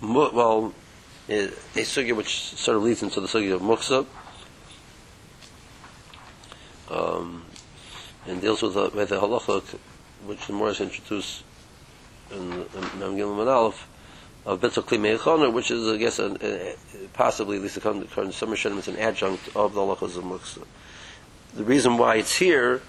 well 0.00 0.72
a 1.28 1.48
sugya 1.80 2.14
which 2.14 2.54
sort 2.54 2.76
of 2.76 2.84
leads 2.84 3.02
into 3.02 3.20
the 3.20 3.26
sugya 3.26 3.54
of 3.54 3.62
muksa 3.62 4.06
um, 6.88 7.44
and 8.28 8.40
deals 8.40 8.62
with 8.62 8.74
the, 8.74 8.90
with 8.90 9.08
the 9.08 9.20
halacha 9.20 9.60
which 10.24 10.46
the 10.46 10.52
Morris 10.52 10.80
introduced 10.80 11.42
in 12.30 12.48
Mem 12.50 13.16
Gimel 13.16 13.36
Mem 13.36 13.48
Aleph 13.48 13.88
of 14.46 14.60
Betzal 14.60 14.84
Kli 14.84 14.98
Meichana, 14.98 15.52
which 15.52 15.70
is, 15.70 15.86
I 15.88 15.96
guess, 15.96 16.18
an, 16.18 16.38
a, 16.42 16.76
possibly, 17.14 17.56
at 17.56 17.62
least 17.62 17.76
according 17.76 18.06
to 18.06 18.32
some 18.32 18.50
Rishonim, 18.50 18.78
it's 18.78 18.88
an 18.88 18.96
adjunct 18.96 19.54
of 19.56 19.74
the 19.74 19.80
halachas 19.80 20.16
of 20.16 20.24
Muksa. 20.24 20.64
The 21.54 21.64
reason 21.64 21.96
why 21.96 22.16
it's 22.16 22.36
here, 22.36 22.82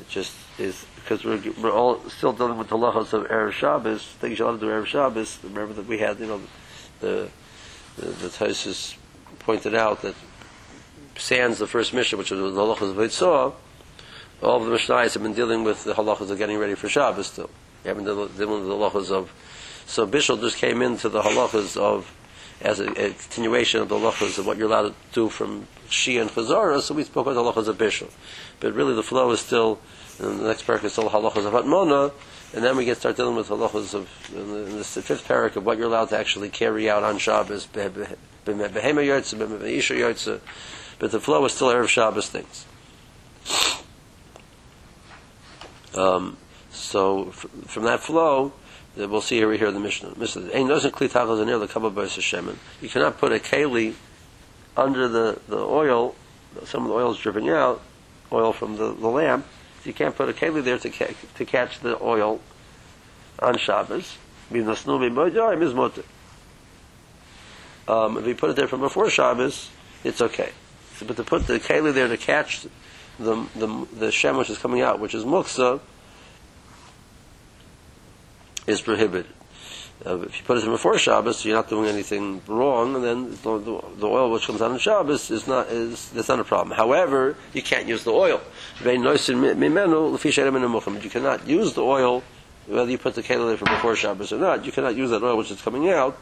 it 0.00 0.08
just 0.08 0.34
is 0.58 0.84
because 0.96 1.24
we're, 1.24 1.40
we're 1.60 1.72
all 1.72 2.00
still 2.10 2.32
dealing 2.32 2.58
with 2.58 2.68
the 2.68 2.76
halachas 2.76 3.12
of 3.12 3.28
Erev 3.28 3.52
Shabbos, 3.52 4.02
things 4.04 4.38
you 4.38 4.46
ought 4.46 4.52
to 4.52 4.58
do 4.58 4.66
Erev 4.66 4.86
Shabbos. 4.86 5.38
Remember 5.44 5.74
that 5.74 5.86
we 5.86 5.98
had, 5.98 6.18
you 6.18 6.26
know, 6.26 6.40
the 7.00 7.28
the, 7.96 8.06
the 8.06 8.28
Tosis 8.28 8.96
pointed 9.38 9.74
out 9.74 10.02
that 10.02 10.14
sans 11.16 11.58
the 11.58 11.66
first 11.66 11.94
mission, 11.94 12.18
which 12.18 12.30
was 12.30 12.54
the 12.54 12.60
halachas 12.60 12.90
of 12.90 12.96
Eitzah, 12.96 13.54
all 14.42 14.56
of 14.62 14.66
the 14.66 14.76
Mishnayos 14.76 15.14
have 15.14 15.22
been 15.22 15.34
dealing 15.34 15.64
with 15.64 15.84
the 15.84 15.94
halachas 15.94 16.30
of 16.30 16.38
getting 16.38 16.58
ready 16.58 16.74
for 16.74 16.88
Shabbos 16.88 17.28
still. 17.28 17.50
They 17.82 17.90
haven't 17.90 18.04
dealing 18.04 18.28
with 18.28 18.38
the 18.38 18.46
halachas 18.74 19.10
of 19.10 19.32
so 19.86 20.06
Bishul 20.06 20.40
just 20.40 20.56
came 20.56 20.82
into 20.82 21.08
the 21.08 21.22
halachas 21.22 21.76
of 21.76 22.12
as 22.60 22.80
a, 22.80 22.90
a 22.92 23.12
continuation 23.12 23.82
of 23.82 23.88
the 23.88 23.96
halachas 23.96 24.38
of 24.38 24.46
what 24.46 24.56
you're 24.56 24.68
allowed 24.68 24.88
to 24.88 24.94
do 25.12 25.28
from 25.28 25.66
Shia 25.88 26.22
and 26.22 26.30
Chazara. 26.30 26.80
So 26.80 26.94
we 26.94 27.04
spoke 27.04 27.26
about 27.26 27.54
the 27.54 27.70
of 27.70 27.78
Bishul, 27.78 28.10
but 28.60 28.72
really 28.74 28.94
the 28.94 29.02
flow 29.02 29.30
is 29.30 29.40
still. 29.40 29.78
In 30.18 30.38
the 30.38 30.44
next 30.44 30.66
parak 30.66 30.82
is 30.82 30.92
still 30.92 31.10
halachas 31.10 31.44
of 31.44 31.52
Hatmona, 31.52 32.10
and 32.54 32.64
then 32.64 32.76
we 32.76 32.86
get 32.86 32.96
start 32.96 33.16
dealing 33.16 33.36
with 33.36 33.48
halachas 33.48 33.92
of 33.92 34.08
in 34.34 34.50
the, 34.50 34.66
in 34.66 34.76
the 34.78 34.84
fifth 34.84 35.28
parak 35.28 35.56
of 35.56 35.66
what 35.66 35.76
you're 35.76 35.88
allowed 35.88 36.08
to 36.08 36.18
actually 36.18 36.48
carry 36.48 36.88
out 36.88 37.02
on 37.02 37.18
Shabbos, 37.18 37.66
behema 37.66 38.16
yotze, 38.46 39.34
behema 39.34 39.78
yotze. 39.78 40.40
But 40.98 41.10
the 41.10 41.20
flow 41.20 41.44
is 41.44 41.52
still 41.52 41.68
erev 41.68 41.88
Shabbos 41.88 42.28
things. 42.30 42.64
Um, 45.94 46.38
so 46.70 47.26
from 47.30 47.84
that 47.84 48.00
flow, 48.00 48.52
we'll 48.96 49.20
see 49.20 49.36
here 49.36 49.48
we 49.48 49.58
hear 49.58 49.70
the 49.70 49.80
Mishnah. 49.80 50.14
You 52.80 52.88
cannot 52.88 53.18
put 53.18 53.32
a 53.32 53.38
keli 53.38 53.94
under 54.76 55.08
the, 55.08 55.38
the 55.48 55.58
oil. 55.58 56.14
Some 56.64 56.84
of 56.84 56.88
the 56.88 56.94
oil 56.94 57.12
is 57.12 57.18
dripping 57.18 57.50
out, 57.50 57.82
oil 58.32 58.52
from 58.52 58.76
the, 58.76 58.92
the 58.92 59.08
lamp. 59.08 59.46
You 59.84 59.92
can't 59.92 60.16
put 60.16 60.28
a 60.28 60.32
keli 60.32 60.64
there 60.64 60.78
to 60.78 60.90
ca- 60.90 61.14
to 61.36 61.44
catch 61.44 61.80
the 61.80 62.02
oil 62.02 62.40
on 63.38 63.58
Shabbos. 63.58 64.16
Um, 67.88 68.16
if 68.18 68.26
you 68.26 68.34
put 68.34 68.50
it 68.50 68.56
there 68.56 68.66
from 68.66 68.80
before 68.80 69.10
Shabbos, 69.10 69.70
it's 70.02 70.20
okay. 70.20 70.50
But 71.06 71.16
to 71.16 71.24
put 71.24 71.46
the 71.46 71.60
keli 71.60 71.92
there 71.92 72.08
to 72.08 72.16
catch 72.16 72.66
the 73.18 73.46
the 73.54 73.86
the 73.92 74.10
shem 74.10 74.36
which 74.36 74.50
is 74.50 74.58
coming 74.58 74.80
out, 74.80 74.98
which 74.98 75.14
is 75.14 75.24
muksa, 75.24 75.80
is 78.66 78.80
prohibited. 78.80 79.26
Uh, 80.04 80.20
if 80.20 80.38
you 80.38 80.44
put 80.44 80.58
it 80.58 80.64
in 80.64 80.70
before 80.70 80.98
Shabbos, 80.98 81.44
you're 81.44 81.56
not 81.56 81.70
doing 81.70 81.88
anything 81.88 82.42
wrong, 82.46 82.96
and 82.96 83.04
then 83.04 83.30
the, 83.30 83.58
the, 83.58 83.82
the 83.98 84.06
oil 84.06 84.30
which 84.30 84.46
comes 84.46 84.60
out 84.60 84.70
on 84.70 84.78
Shabbos 84.78 85.30
is 85.30 85.46
not 85.48 85.68
is 85.68 86.10
that's 86.10 86.28
not 86.28 86.38
a 86.38 86.44
problem. 86.44 86.76
However, 86.76 87.34
you 87.54 87.62
can't 87.62 87.88
use 87.88 88.04
the 88.04 88.12
oil. 88.12 88.42
You 88.84 88.90
cannot 91.10 91.48
use 91.48 91.72
the 91.72 91.82
oil 91.82 92.22
whether 92.66 92.90
you 92.90 92.98
put 92.98 93.14
the 93.14 93.22
keli 93.22 93.48
there 93.48 93.56
from 93.56 93.72
before 93.74 93.96
Shabbos 93.96 94.32
or 94.32 94.38
not. 94.38 94.66
You 94.66 94.72
cannot 94.72 94.96
use 94.96 95.10
that 95.10 95.22
oil 95.22 95.36
which 95.36 95.50
is 95.50 95.62
coming 95.62 95.88
out. 95.88 96.18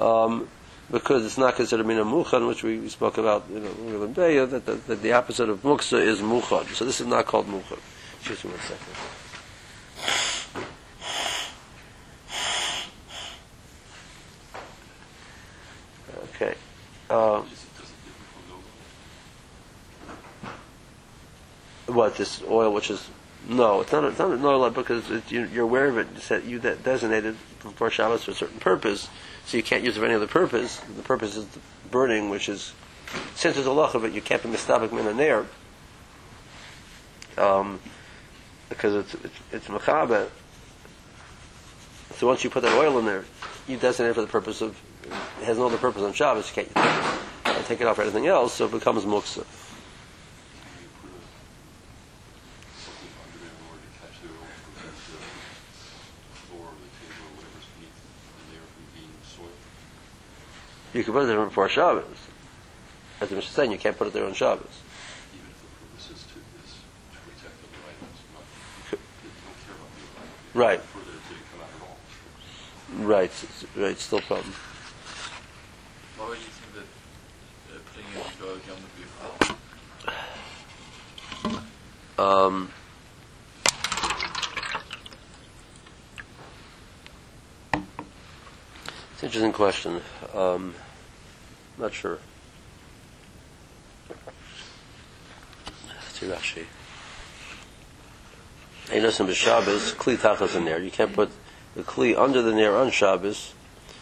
Um, 0.00 0.48
because 0.90 1.24
it's 1.24 1.38
not 1.38 1.56
considered 1.56 1.86
mina 1.86 2.04
muchan, 2.04 2.46
which 2.46 2.62
we, 2.62 2.88
spoke 2.88 3.18
about, 3.18 3.44
you 3.52 3.58
know, 3.58 4.06
that, 4.06 4.66
that, 4.66 4.86
that 4.86 5.02
the 5.02 5.12
opposite 5.12 5.48
of 5.48 5.62
muksa 5.62 6.00
is 6.00 6.20
muchan. 6.20 6.66
So 6.74 6.84
this 6.84 7.00
is 7.00 7.06
not 7.06 7.26
called 7.26 7.46
muchan. 7.46 7.78
Excuse 8.18 8.44
me 8.44 8.50
one 8.50 8.60
second. 8.60 8.94
Okay. 16.36 16.54
Um, 17.08 17.46
what 21.86 22.16
this 22.16 22.42
oil, 22.42 22.72
which 22.72 22.90
is 22.90 23.08
no, 23.48 23.80
it's 23.80 23.92
not. 23.92 24.04
It's 24.04 24.18
not 24.18 24.32
an 24.32 24.44
oil 24.44 24.68
because 24.70 25.10
it, 25.10 25.30
you, 25.30 25.48
you're 25.52 25.64
aware 25.64 25.86
of 25.86 25.98
it. 25.98 26.44
You 26.44 26.58
that 26.60 26.82
designated 26.82 27.36
for 27.76 27.90
Shabbos 27.90 28.24
for 28.24 28.32
a 28.32 28.34
certain 28.34 28.58
purpose, 28.58 29.08
so 29.46 29.56
you 29.56 29.62
can't 29.62 29.84
use 29.84 29.96
it 29.96 30.00
for 30.00 30.06
any 30.06 30.14
other 30.14 30.26
purpose. 30.26 30.80
The 30.96 31.02
purpose 31.02 31.36
is 31.36 31.46
the 31.46 31.60
burning, 31.90 32.28
which 32.28 32.48
is 32.48 32.72
since 33.34 33.54
there's 33.54 33.66
a 33.66 33.72
loch 33.72 33.94
of 33.94 34.04
it, 34.04 34.12
you 34.12 34.20
can't 34.20 34.42
be 34.42 34.48
mistabik 34.48 34.92
min 34.92 35.06
and 35.06 35.18
there, 35.18 35.46
um, 37.38 37.80
because 38.68 38.94
it's 38.94 39.14
it's, 39.14 39.68
it's. 39.68 40.30
So 42.16 42.26
once 42.26 42.42
you 42.42 42.50
put 42.50 42.62
that 42.62 42.76
oil 42.76 42.98
in 42.98 43.06
there, 43.06 43.24
you 43.68 43.76
designate 43.76 44.10
it 44.10 44.14
for 44.14 44.22
the 44.22 44.26
purpose 44.26 44.60
of 44.60 44.76
it 45.06 45.44
has 45.44 45.58
no 45.58 45.66
other 45.66 45.78
purpose 45.78 46.02
on 46.02 46.12
Shabbos. 46.12 46.48
You 46.48 46.62
can't 46.62 46.74
take 46.74 47.56
it, 47.56 47.66
take 47.66 47.80
it 47.80 47.86
off 47.86 47.96
for 47.96 48.02
anything 48.02 48.26
else, 48.26 48.54
so 48.54 48.66
it 48.66 48.72
becomes 48.72 49.04
muksa. 49.04 49.44
You 60.94 61.04
can 61.04 61.12
put 61.12 61.24
it 61.24 61.26
there 61.26 61.44
before 61.44 61.68
Shabbos. 61.68 62.04
As 63.20 63.28
the 63.28 63.34
Mishnah 63.34 63.52
saying, 63.52 63.72
you 63.72 63.76
can't 63.78 63.98
put 63.98 64.06
it 64.06 64.14
there 64.14 64.24
on 64.24 64.32
Shabbos. 64.32 64.66
even 65.34 65.46
if 65.50 65.60
the 65.60 65.66
purpose 65.84 66.10
is 66.10 66.22
to, 66.24 66.40
protect 67.30 67.54
the. 70.52 70.58
Right. 70.58 70.80
Right, 72.98 73.30
right, 73.76 73.98
still 73.98 74.20
problem. 74.22 74.54
Why 76.26 76.30
would 76.30 76.40
you 76.40 76.44
think 76.46 76.74
that 76.74 76.88
uh, 77.70 77.78
putting 77.94 78.10
in 78.10 78.18
Goy 78.40 78.58
Yom 78.66 78.78
would 78.82 78.96
be 78.96 79.04
a 79.04 79.10
problem? 81.46 82.58
Um, 82.58 82.72
it's 89.12 89.22
an 89.22 89.26
interesting 89.26 89.52
question. 89.52 90.00
Um, 90.34 90.74
not 91.78 91.94
sure. 91.94 92.18
Rashi. 96.22 96.64
Hey, 98.90 99.00
listen, 99.00 99.32
Shabbos, 99.32 99.92
kli 99.92 100.16
tachas 100.16 100.56
in 100.56 100.64
there. 100.64 100.82
You 100.82 100.90
can't 100.90 101.12
put 101.12 101.30
the 101.76 101.84
kli 101.84 102.18
under 102.18 102.42
the 102.42 102.52
nair 102.52 102.76
on 102.76 102.90
Shabbos. 102.90 103.52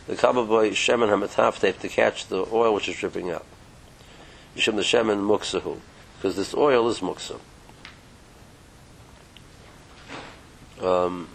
The 0.06 0.14
kababoy 0.14 0.70
shemen 0.72 1.08
hamataf 1.08 1.60
tape 1.60 1.78
to 1.80 1.88
catch 1.88 2.26
the 2.26 2.46
oil 2.52 2.74
which 2.74 2.88
is 2.88 2.96
dripping 2.96 3.30
out. 3.30 3.46
Yishem 4.56 4.76
the 4.76 4.82
shemen 4.82 5.26
muksahu, 5.26 5.78
because 6.16 6.36
this 6.36 6.54
oil 6.54 6.88
is 6.88 7.00
muksa. 7.00 7.40
Um, 10.82 11.28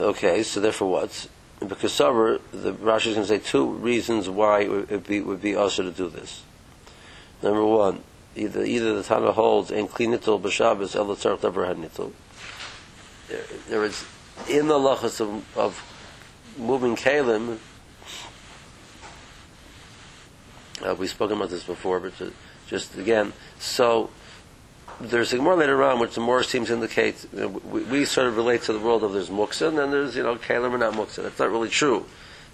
okay, 0.00 0.42
so 0.42 0.60
therefore 0.60 0.90
what? 0.90 1.28
Because 1.60 1.96
the 1.96 2.72
Rashi 2.82 3.08
is 3.08 3.14
going 3.14 3.26
to 3.26 3.26
say 3.26 3.38
two 3.38 3.66
reasons 3.66 4.28
why 4.28 4.62
it 4.62 4.90
would 4.90 5.06
be, 5.06 5.20
would 5.20 5.40
be 5.40 5.54
also 5.54 5.84
to 5.84 5.92
do 5.92 6.08
this. 6.08 6.42
Number 7.40 7.64
one, 7.64 8.02
either 8.34 8.64
either 8.64 8.94
the 8.94 9.04
Tana 9.04 9.30
holds 9.30 9.70
and 9.70 9.88
klinitul 9.88 10.40
b'Shabbos 10.40 10.96
el 10.96 11.06
tzarich 11.14 11.38
davar 11.38 12.12
there 13.68 13.84
is 13.84 14.04
in 14.48 14.68
the 14.68 14.74
lachas 14.74 15.20
of, 15.20 15.56
of 15.56 15.91
moving 16.56 16.96
kalim, 16.96 17.58
uh, 20.84 20.94
we've 20.94 21.10
spoken 21.10 21.36
about 21.36 21.50
this 21.50 21.64
before, 21.64 22.00
but 22.00 22.16
ju- 22.16 22.32
just 22.66 22.96
again, 22.96 23.32
so 23.58 24.10
there's 25.00 25.32
a 25.32 25.38
more 25.38 25.56
later 25.56 25.82
on 25.82 25.98
which 25.98 26.14
the 26.14 26.20
more 26.20 26.42
seems 26.42 26.68
to 26.68 26.74
indicate 26.74 27.26
you 27.32 27.40
know, 27.40 27.48
we, 27.48 27.82
we 27.84 28.04
sort 28.04 28.26
of 28.26 28.36
relate 28.36 28.62
to 28.62 28.72
the 28.72 28.78
world 28.78 29.02
of 29.02 29.12
there's 29.12 29.30
muksa 29.30 29.68
and 29.68 29.78
then 29.78 29.90
there's 29.90 30.14
you 30.16 30.22
know 30.22 30.36
kalim 30.36 30.72
or 30.72 30.78
not 30.78 30.94
muksa. 30.94 31.22
That's 31.22 31.38
not 31.38 31.50
really 31.50 31.68
true. 31.68 32.06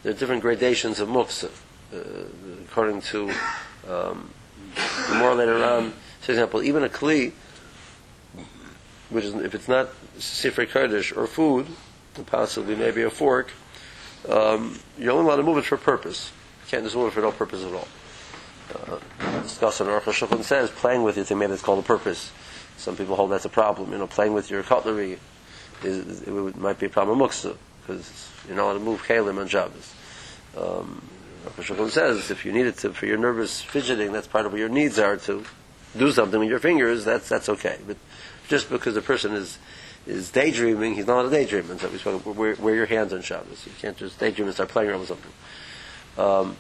There 0.03 0.13
are 0.13 0.17
different 0.17 0.43
gradations 0.43 1.01
of 1.01 1.09
muksa 1.09 1.51
uh, 1.95 1.99
according 2.65 3.03
to 3.03 3.31
um, 3.89 4.31
the 5.09 5.15
more 5.15 5.35
later 5.35 5.63
on. 5.65 5.93
For 6.21 6.33
example, 6.33 6.63
even 6.63 6.85
a 6.85 6.89
kli, 6.89 7.33
which 9.11 9.25
is 9.25 9.35
if 9.35 9.55
it's 9.55 9.69
not 9.69 9.89
sifrei 10.19 10.69
kodesh 10.69 11.17
or 11.17 11.27
food, 11.27 11.67
possibly 12.27 12.77
maybe 12.77 13.03
a 13.03 13.11
fork, 13.11 13.53
um, 14.29 14.79
you're 14.99 15.13
only 15.13 15.25
allowed 15.25 15.37
to 15.37 15.43
move 15.43 15.59
it 15.59 15.65
for 15.65 15.77
a 15.77 15.79
purpose. 15.79 16.33
You 16.65 16.71
can't 16.71 16.85
just 16.85 16.97
move 16.97 17.09
it 17.09 17.15
for 17.15 17.21
no 17.21 17.33
purpose 17.33 17.65
at 17.65 17.73
all. 17.73 17.89
Uh, 18.75 19.41
discuss 19.43 19.81
on 19.81 20.43
says 20.43 20.71
playing 20.71 21.03
with 21.03 21.17
your 21.17 21.25
thing 21.25 21.39
maybe 21.39 21.55
it's 21.55 21.63
called 21.63 21.79
a 21.79 21.87
purpose. 21.87 22.31
Some 22.77 22.97
people 22.97 23.17
hold 23.17 23.31
that's 23.31 23.47
a 23.47 23.51
problem. 23.51 23.93
You 23.93 23.99
know, 23.99 24.07
playing 24.07 24.35
with 24.35 24.51
your 24.51 24.63
cutlery 24.63 25.19
is, 25.83 26.23
it 26.23 26.57
might 26.57 26.79
be 26.79 26.87
a 26.87 26.91
problem 26.91 27.19
muksa 27.19 27.57
because 27.81 28.31
you're 28.47 28.57
not 28.57 28.65
allowed 28.65 28.75
to 28.75 28.81
move 28.81 29.03
kalim 29.03 29.39
on 29.39 29.49
Shabbos. 29.49 29.95
Um, 30.57 31.03
says 31.91 32.31
if 32.31 32.45
you 32.45 32.53
need 32.53 32.67
it 32.67 32.77
to, 32.79 32.93
for 32.93 33.07
your 33.07 33.17
nervous 33.17 33.63
fidgeting, 33.63 34.13
that's 34.13 34.27
part 34.27 34.45
of 34.45 34.53
what 34.53 34.59
your 34.59 34.69
needs 34.69 34.99
are 34.99 35.17
to 35.17 35.45
do 35.97 36.13
something 36.13 36.39
with 36.39 36.49
your 36.49 36.59
fingers. 36.59 37.05
That's 37.05 37.29
that's 37.29 37.49
okay. 37.49 37.79
But 37.87 37.97
just 38.49 38.69
because 38.69 38.97
a 38.97 39.03
person 39.03 39.33
is 39.33 39.59
is 40.09 40.31
daydreaming, 40.31 40.95
he's 40.95 41.07
not 41.07 41.27
a 41.27 41.29
daydreamer. 41.29 41.79
so 41.79 41.89
we 41.89 41.99
spoke, 41.99 42.25
wear, 42.35 42.57
wear 42.57 42.75
your 42.75 42.87
hands 42.87 43.13
on 43.13 43.21
Shabbos. 43.21 43.67
You 43.67 43.73
can't 43.79 43.97
just 43.97 44.19
daydream 44.19 44.49
and 44.49 44.55
start 44.55 44.71
playing 44.71 44.89
around 44.89 45.01
with 45.01 45.09
something. 45.09 45.33
Um, 46.17 46.57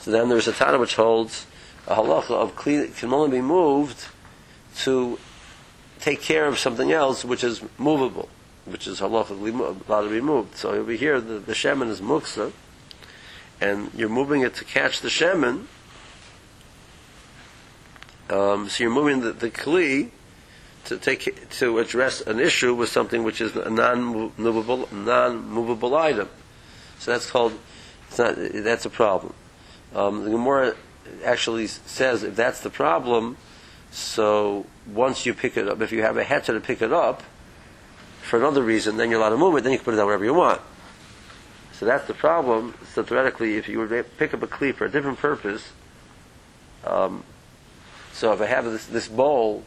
so 0.00 0.12
then 0.12 0.28
there's 0.28 0.46
a 0.46 0.52
Tana 0.52 0.78
which 0.78 0.94
holds 0.94 1.46
a 1.88 1.96
halacha 1.96 2.30
of 2.30 2.54
kli 2.54 2.96
can 2.96 3.12
only 3.12 3.38
be 3.38 3.42
moved 3.42 4.06
to 4.76 5.18
take 5.98 6.20
care 6.20 6.46
of 6.46 6.58
something 6.58 6.92
else 6.92 7.24
which 7.24 7.42
is 7.42 7.62
movable, 7.78 8.28
which 8.64 8.86
is 8.86 9.00
halachically 9.00 9.52
mo- 9.52 9.76
allowed 9.88 10.02
to 10.02 10.10
be 10.10 10.20
moved. 10.20 10.56
So 10.56 10.70
over 10.70 10.92
here, 10.92 11.20
the, 11.20 11.40
the 11.40 11.52
shemen 11.52 11.88
is 11.88 12.00
muksa, 12.00 12.52
and 13.60 13.90
you're 13.94 14.08
moving 14.08 14.42
it 14.42 14.54
to 14.54 14.64
catch 14.64 15.00
the 15.00 15.08
shemen. 15.08 15.64
Um, 18.30 18.68
so 18.68 18.84
you're 18.84 18.92
moving 18.92 19.20
the, 19.20 19.32
the 19.32 19.50
kli 19.50 20.10
to 20.86 20.98
take 20.98 21.48
to 21.50 21.78
address 21.78 22.20
an 22.20 22.40
issue 22.40 22.74
with 22.74 22.88
something 22.88 23.24
which 23.24 23.40
is 23.40 23.56
a 23.56 23.70
non-movable 23.70 24.88
non-movable 24.92 25.94
item. 25.94 26.28
So 26.98 27.12
that's 27.12 27.30
called. 27.30 27.52
Not. 28.18 28.36
That's 28.36 28.84
a 28.84 28.90
problem. 28.90 29.34
Um, 29.94 30.24
the 30.24 30.30
Gemara 30.30 30.76
actually 31.24 31.66
says 31.66 32.22
if 32.22 32.36
that's 32.36 32.60
the 32.60 32.70
problem, 32.70 33.36
so 33.90 34.66
once 34.86 35.26
you 35.26 35.34
pick 35.34 35.56
it 35.56 35.68
up, 35.68 35.80
if 35.80 35.92
you 35.92 36.02
have 36.02 36.16
a 36.16 36.24
heter 36.24 36.46
to 36.46 36.60
pick 36.60 36.82
it 36.82 36.92
up 36.92 37.22
for 38.22 38.38
another 38.38 38.62
reason, 38.62 38.96
then 38.96 39.10
you're 39.10 39.18
allowed 39.18 39.30
to 39.30 39.36
move 39.36 39.56
it. 39.56 39.64
Then 39.64 39.72
you 39.72 39.78
can 39.78 39.84
put 39.84 39.94
it 39.94 39.96
down 39.98 40.06
wherever 40.06 40.24
you 40.24 40.34
want. 40.34 40.60
So 41.72 41.86
that's 41.86 42.06
the 42.06 42.14
problem. 42.14 42.74
So 42.92 43.02
theoretically, 43.02 43.56
if 43.56 43.68
you 43.68 43.86
to 43.86 44.04
pick 44.04 44.32
up 44.32 44.42
a 44.42 44.46
cleat 44.46 44.76
for 44.76 44.84
a 44.84 44.90
different 44.90 45.18
purpose, 45.18 45.72
um, 46.84 47.24
so 48.12 48.32
if 48.32 48.40
I 48.40 48.46
have 48.46 48.64
this, 48.64 48.86
this 48.86 49.08
bowl 49.08 49.64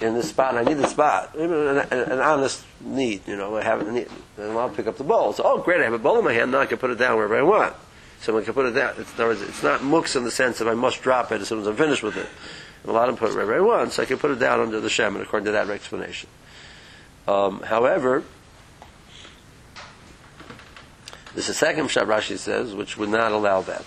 in 0.00 0.14
this 0.14 0.28
spot, 0.28 0.54
and 0.54 0.58
I 0.58 0.70
need 0.70 0.80
the 0.80 0.86
spot, 0.86 1.34
an, 1.34 1.50
an, 1.50 2.20
honest 2.20 2.64
need, 2.80 3.26
you 3.26 3.36
know, 3.36 3.56
I 3.56 3.64
have 3.64 3.86
a 3.86 3.90
need, 3.90 4.08
I'll 4.38 4.70
pick 4.70 4.86
up 4.86 4.96
the 4.96 5.04
bowl. 5.04 5.32
So, 5.32 5.42
oh, 5.44 5.58
great, 5.58 5.80
I 5.80 5.84
have 5.84 5.92
a 5.92 5.98
bowl 5.98 6.18
in 6.18 6.24
my 6.24 6.32
hand, 6.32 6.52
now 6.52 6.60
I 6.60 6.66
can 6.66 6.78
put 6.78 6.90
it 6.90 6.98
down 6.98 7.16
wherever 7.16 7.36
I 7.36 7.42
want. 7.42 7.74
So 8.20 8.36
I 8.38 8.42
can 8.42 8.52
put 8.52 8.66
it 8.66 8.72
down. 8.72 8.94
It's, 8.98 9.14
in 9.14 9.20
other 9.20 9.26
words, 9.28 9.42
it's 9.42 9.62
not 9.62 9.80
mooks 9.80 10.16
in 10.16 10.24
the 10.24 10.30
sense 10.30 10.60
of 10.60 10.66
I 10.66 10.74
must 10.74 11.02
drop 11.02 11.30
it 11.30 11.40
as 11.40 11.48
soon 11.48 11.60
as 11.60 11.66
I'm 11.66 11.76
finished 11.76 12.02
with 12.02 12.16
it. 12.16 12.28
I'm 12.84 12.90
allowed 12.90 13.06
to 13.06 13.12
put 13.14 13.30
it 13.30 13.34
wherever 13.34 13.54
I 13.54 13.60
want, 13.60 13.92
so 13.92 14.02
I 14.02 14.06
can 14.06 14.18
put 14.18 14.30
it 14.30 14.38
down 14.38 14.60
under 14.60 14.80
the 14.80 14.90
shaman 14.90 15.22
according 15.22 15.46
to 15.46 15.52
that 15.52 15.70
explanation. 15.70 16.28
Um, 17.26 17.60
however, 17.60 18.24
there's 21.34 21.48
a 21.48 21.54
second 21.54 21.90
shot 21.90 22.06
Rashi 22.06 22.38
says, 22.38 22.74
which 22.74 22.96
would 22.96 23.08
not 23.08 23.32
allow 23.32 23.60
that. 23.62 23.84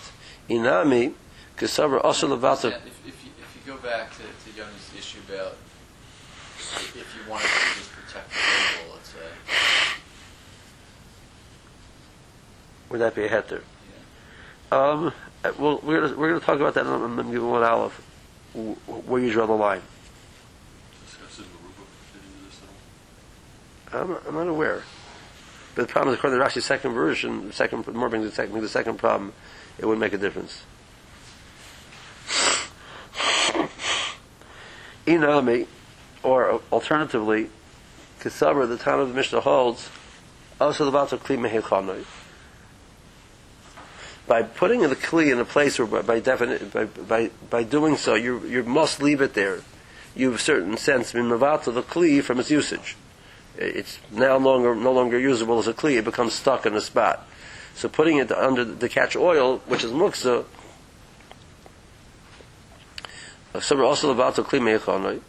Inami, 0.48 1.12
Kesavra 1.56 2.02
also 2.02 2.28
Levata. 2.28 2.70
If, 2.70 3.04
you, 3.04 3.12
if 3.12 3.66
you 3.66 3.72
go 3.72 3.78
back 3.78 4.12
to, 4.12 4.22
to 4.22 4.58
Yoni's 4.58 4.90
issue 4.96 5.18
about 5.28 5.56
if 7.36 7.42
you 7.42 7.48
wanted 7.48 7.48
to 7.48 7.78
just 7.78 7.92
protect 7.92 8.28
the 8.28 8.34
table, 8.34 8.94
let's 8.94 9.08
say, 9.08 9.18
Would 12.90 13.00
that 13.00 13.14
be 13.14 13.24
a 13.24 13.28
heter? 13.28 13.62
Um, 14.70 15.12
uh, 15.44 15.52
well, 15.58 15.80
we're 15.82 16.00
going 16.00 16.16
we're 16.18 16.38
to 16.38 16.44
talk 16.44 16.60
about 16.60 16.74
that 16.74 16.86
in 16.86 17.16
the 17.16 17.22
given 17.24 17.48
one 17.48 17.62
aleph, 17.62 18.00
where 18.52 19.22
you 19.22 19.32
draw 19.32 19.46
the 19.46 19.52
line. 19.52 19.82
Discuss 21.06 21.38
it 21.38 21.46
in 21.46 21.48
the 21.52 21.58
Ruba, 21.58 21.82
fit 22.12 22.22
into 22.22 22.44
this 22.44 22.60
at 23.90 23.94
all? 23.94 24.16
I'm, 24.16 24.28
I'm 24.28 24.34
not 24.34 24.48
aware. 24.48 24.82
But 25.74 25.88
the 25.88 25.92
problem 25.92 26.12
is, 26.12 26.18
according 26.18 26.38
to 26.38 26.44
Rashi's 26.44 26.66
second 26.66 26.92
version, 26.92 27.48
the 27.48 27.52
second 27.52 27.86
more 27.88 28.08
brings 28.08 28.26
the 28.26 28.32
second, 28.32 28.60
the 28.60 28.68
second 28.68 28.98
problem, 28.98 29.32
it 29.78 29.86
wouldn't 29.86 30.00
make 30.00 30.12
a 30.12 30.18
difference. 30.18 30.62
Inami, 35.06 35.66
or 36.22 36.60
alternatively, 36.70 37.50
Kisaber, 38.20 38.68
the 38.68 38.76
time 38.76 39.00
of 39.00 39.08
the 39.08 39.14
Mishnah 39.14 39.40
holds, 39.40 39.90
also 40.60 40.88
the 40.90 40.96
Batal 40.96 41.18
Kli 41.18 41.38
Mehechanoi. 41.38 42.04
By 44.26 44.42
putting 44.42 44.80
the 44.80 44.94
Kli 44.94 45.32
in 45.32 45.38
a 45.40 45.44
place 45.44 45.78
where, 45.78 45.86
by, 45.86 46.02
by, 46.02 46.20
defini- 46.20 46.72
by, 46.72 46.84
by, 46.84 47.30
by 47.50 47.62
doing 47.64 47.96
so, 47.96 48.14
you, 48.14 48.46
you 48.46 48.62
must 48.62 49.02
leave 49.02 49.20
it 49.20 49.34
there. 49.34 49.60
You've, 50.14 50.36
a 50.36 50.38
certain 50.38 50.76
sense, 50.76 51.12
been 51.12 51.24
Mavato 51.24 51.74
the 51.74 51.82
Kli 51.82 52.22
from 52.22 52.38
its 52.38 52.50
usage 52.50 52.96
it's 53.56 53.98
now 54.10 54.36
longer 54.36 54.74
no 54.74 54.92
longer 54.92 55.18
usable 55.18 55.58
as 55.58 55.68
a 55.68 55.74
kli. 55.74 55.96
It 55.98 56.04
becomes 56.04 56.34
stuck 56.34 56.66
in 56.66 56.74
a 56.74 56.80
spot. 56.80 57.26
So 57.74 57.88
putting 57.88 58.18
it 58.18 58.30
under 58.30 58.64
the 58.64 58.88
catch 58.88 59.16
oil, 59.16 59.58
which 59.66 59.84
is 59.84 59.92
muksa, 59.92 60.44
also 63.54 64.10
about 64.10 64.36
to 64.36 64.42
kli 64.42 64.60
meichanoi. 64.60 65.20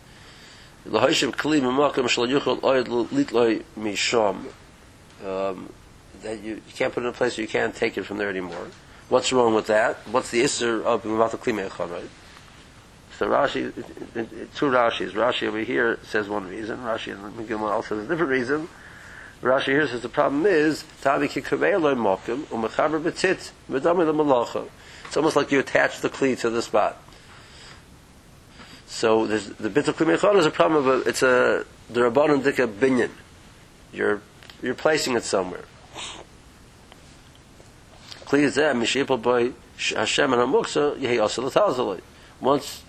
Um, 5.25 5.69
that 6.23 6.41
you, 6.43 6.55
you 6.55 6.61
can't 6.75 6.93
put 6.93 7.03
it 7.03 7.07
in 7.07 7.13
a 7.13 7.15
place 7.15 7.37
where 7.37 7.43
you 7.43 7.47
can't 7.47 7.75
take 7.75 7.97
it 7.97 8.03
from 8.03 8.17
there 8.17 8.29
anymore. 8.29 8.67
What's 9.09 9.31
wrong 9.31 9.53
with 9.53 9.67
that? 9.67 9.97
What's 10.11 10.31
the 10.31 10.41
isser 10.41 10.83
of 10.83 11.03
mimakam 11.03 11.39
kli 11.39 11.53
meichanoi? 11.69 12.07
So 13.17 13.27
Rashi, 13.27 13.71
two 14.55 14.65
Rashis. 14.65 15.11
Rashi 15.11 15.47
over 15.47 15.59
here 15.59 15.99
says 16.03 16.27
one 16.27 16.47
reason. 16.49 16.79
Rashi 16.79 17.09
in 17.09 17.17
Megillah 17.33 17.71
also 17.71 17.95
says 17.95 18.05
a 18.05 18.07
different 18.09 18.31
reason. 18.31 18.67
Rashi 19.41 19.65
here 19.65 19.87
says 19.87 20.01
the 20.01 20.09
problem 20.09 20.45
is 20.45 20.83
tavi 21.01 21.27
kikavei 21.27 21.79
loy 21.79 21.93
mokim 21.93 22.43
umechaber 22.45 23.01
betit 23.01 23.51
lemalacha. 23.69 24.67
It's 25.05 25.17
almost 25.17 25.35
like 25.35 25.51
you 25.51 25.59
attach 25.59 25.99
the 26.01 26.09
kli 26.09 26.39
to 26.39 26.49
the 26.49 26.61
spot. 26.61 27.02
So 28.93 29.25
the 29.25 29.71
bit 29.71 29.87
of 29.87 29.97
kli 29.97 30.37
is 30.37 30.45
a 30.45 30.51
problem 30.51 30.87
of 30.87 30.87
a, 30.87 31.09
it's 31.09 31.23
a 31.23 31.65
the 31.89 32.01
rabbanon 32.01 32.43
dika 32.43 32.67
binyan. 32.71 33.09
You're 33.91 34.21
you're 34.61 34.75
placing 34.75 35.15
it 35.15 35.23
somewhere. 35.23 35.65
Kli 38.25 38.45
zeh 38.45 38.71
mishipol 38.75 39.19
boy 39.19 39.53
Hashem 39.77 40.31
and 40.31 40.43
Amuksa 40.43 40.95
yehi 40.99 41.19
also 41.19 41.41
l'tazaloi. 41.41 42.01
Once 42.39 42.83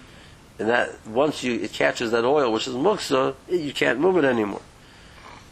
and 0.59 0.69
that 0.69 1.05
once 1.07 1.43
you 1.43 1.55
it 1.55 1.73
catches 1.73 2.11
that 2.11 2.25
oil, 2.25 2.53
which 2.53 2.69
is 2.69 2.75
muksa, 2.75 3.35
you 3.49 3.73
can't 3.73 3.99
move 3.99 4.19
it 4.19 4.25
anymore. 4.25 4.61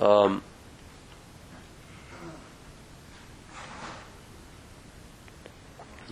Um, 0.00 0.42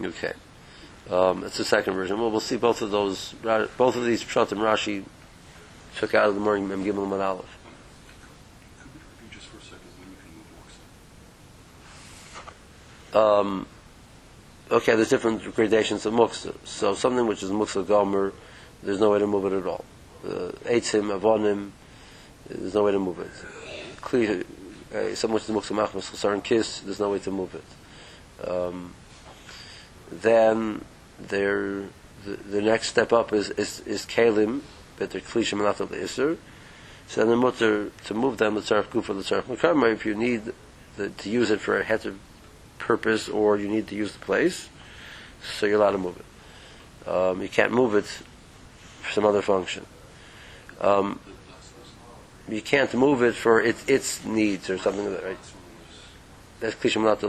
okay, 0.00 0.32
um, 1.10 1.44
it's 1.44 1.58
the 1.58 1.64
second 1.64 1.94
version. 1.94 2.20
Well, 2.20 2.30
we'll 2.30 2.40
see 2.40 2.56
both 2.56 2.82
of 2.82 2.90
those. 2.90 3.34
Both 3.42 3.96
of 3.96 4.04
these 4.04 4.22
pshat 4.22 4.52
and 4.52 4.60
Rashi 4.60 5.04
took 5.96 6.14
out 6.14 6.28
of 6.28 6.34
the 6.34 6.40
morning 6.40 6.70
and 6.70 6.82
Aleph. 6.82 7.58
Could 8.78 8.90
we 8.94 9.00
review 9.00 9.28
just 9.32 9.46
for 9.46 9.58
a 9.58 9.62
second 9.62 9.90
when 9.98 10.10
you 10.10 10.16
can 10.22 10.30
move 10.36 10.46
muksa? 13.12 13.40
Um, 13.40 13.66
okay, 14.70 14.94
there's 14.94 15.08
different 15.08 15.54
gradations 15.54 16.06
of 16.06 16.14
muksa. 16.14 16.54
So 16.64 16.94
something 16.94 17.26
which 17.26 17.42
is 17.42 17.50
muksa 17.50 17.86
gomer, 17.86 18.32
there's 18.82 19.00
no 19.00 19.10
way 19.10 19.18
to 19.18 19.26
move 19.26 19.52
it 19.52 19.56
at 19.56 19.66
all. 19.66 19.84
Uh, 20.24 20.52
Eitzim, 20.64 21.18
avonim, 21.18 21.70
there's 22.48 22.74
no 22.74 22.84
way 22.84 22.92
to 22.92 22.98
move 23.00 23.18
it. 23.18 23.30
Kli, 24.00 24.44
uh, 24.94 25.14
something 25.16 25.34
which 25.34 25.48
is 25.48 25.50
muksa 25.50 25.74
machmas 25.74 26.10
chasar 26.10 26.32
and 26.34 26.44
kiss, 26.44 26.80
there's 26.80 27.00
no 27.00 27.10
way 27.10 27.18
to 27.18 27.30
move 27.32 27.54
it. 27.54 28.48
Um, 28.48 28.94
then 30.12 30.84
there, 31.28 31.84
the, 32.24 32.36
the 32.36 32.62
next 32.62 32.88
step 32.88 33.12
up 33.12 33.32
is 33.32 33.50
is, 33.50 33.80
is 33.80 34.04
kalim, 34.06 34.60
but 34.96 35.10
they're 35.10 35.20
of 35.20 35.88
the 35.88 36.02
iser. 36.02 36.36
So 37.06 37.20
then 37.20 37.30
the 37.30 37.36
mutter 37.36 37.90
to 38.04 38.14
move 38.14 38.38
them 38.38 38.54
the 38.54 38.60
tzarech 38.60 38.84
gufa 38.84 39.08
the 39.08 39.22
tzarech 39.22 39.42
mekama 39.42 39.92
if 39.92 40.06
you 40.06 40.14
need 40.14 40.52
the, 40.96 41.08
to 41.08 41.30
use 41.30 41.50
it 41.50 41.60
for 41.60 41.80
a 41.80 41.84
heter 41.84 42.16
purpose 42.78 43.28
or 43.28 43.56
you 43.56 43.68
need 43.68 43.88
to 43.88 43.94
use 43.94 44.12
the 44.12 44.18
place, 44.20 44.68
so 45.42 45.66
you're 45.66 45.76
allowed 45.76 45.92
to 45.92 45.98
move 45.98 46.16
it. 46.16 47.08
Um, 47.08 47.42
you 47.42 47.48
can't 47.48 47.72
move 47.72 47.94
it 47.94 48.04
for 48.04 49.12
some 49.12 49.24
other 49.24 49.42
function. 49.42 49.86
Um, 50.80 51.20
you 52.48 52.62
can't 52.62 52.92
move 52.94 53.22
it 53.22 53.34
for 53.34 53.60
its 53.60 53.84
its 53.88 54.24
needs 54.24 54.70
or 54.70 54.78
something 54.78 55.04
like 55.04 55.20
that, 55.20 55.26
right? 55.26 55.38
That's 56.60 56.74
klishim 56.74 57.02
not 57.02 57.20
the 57.20 57.28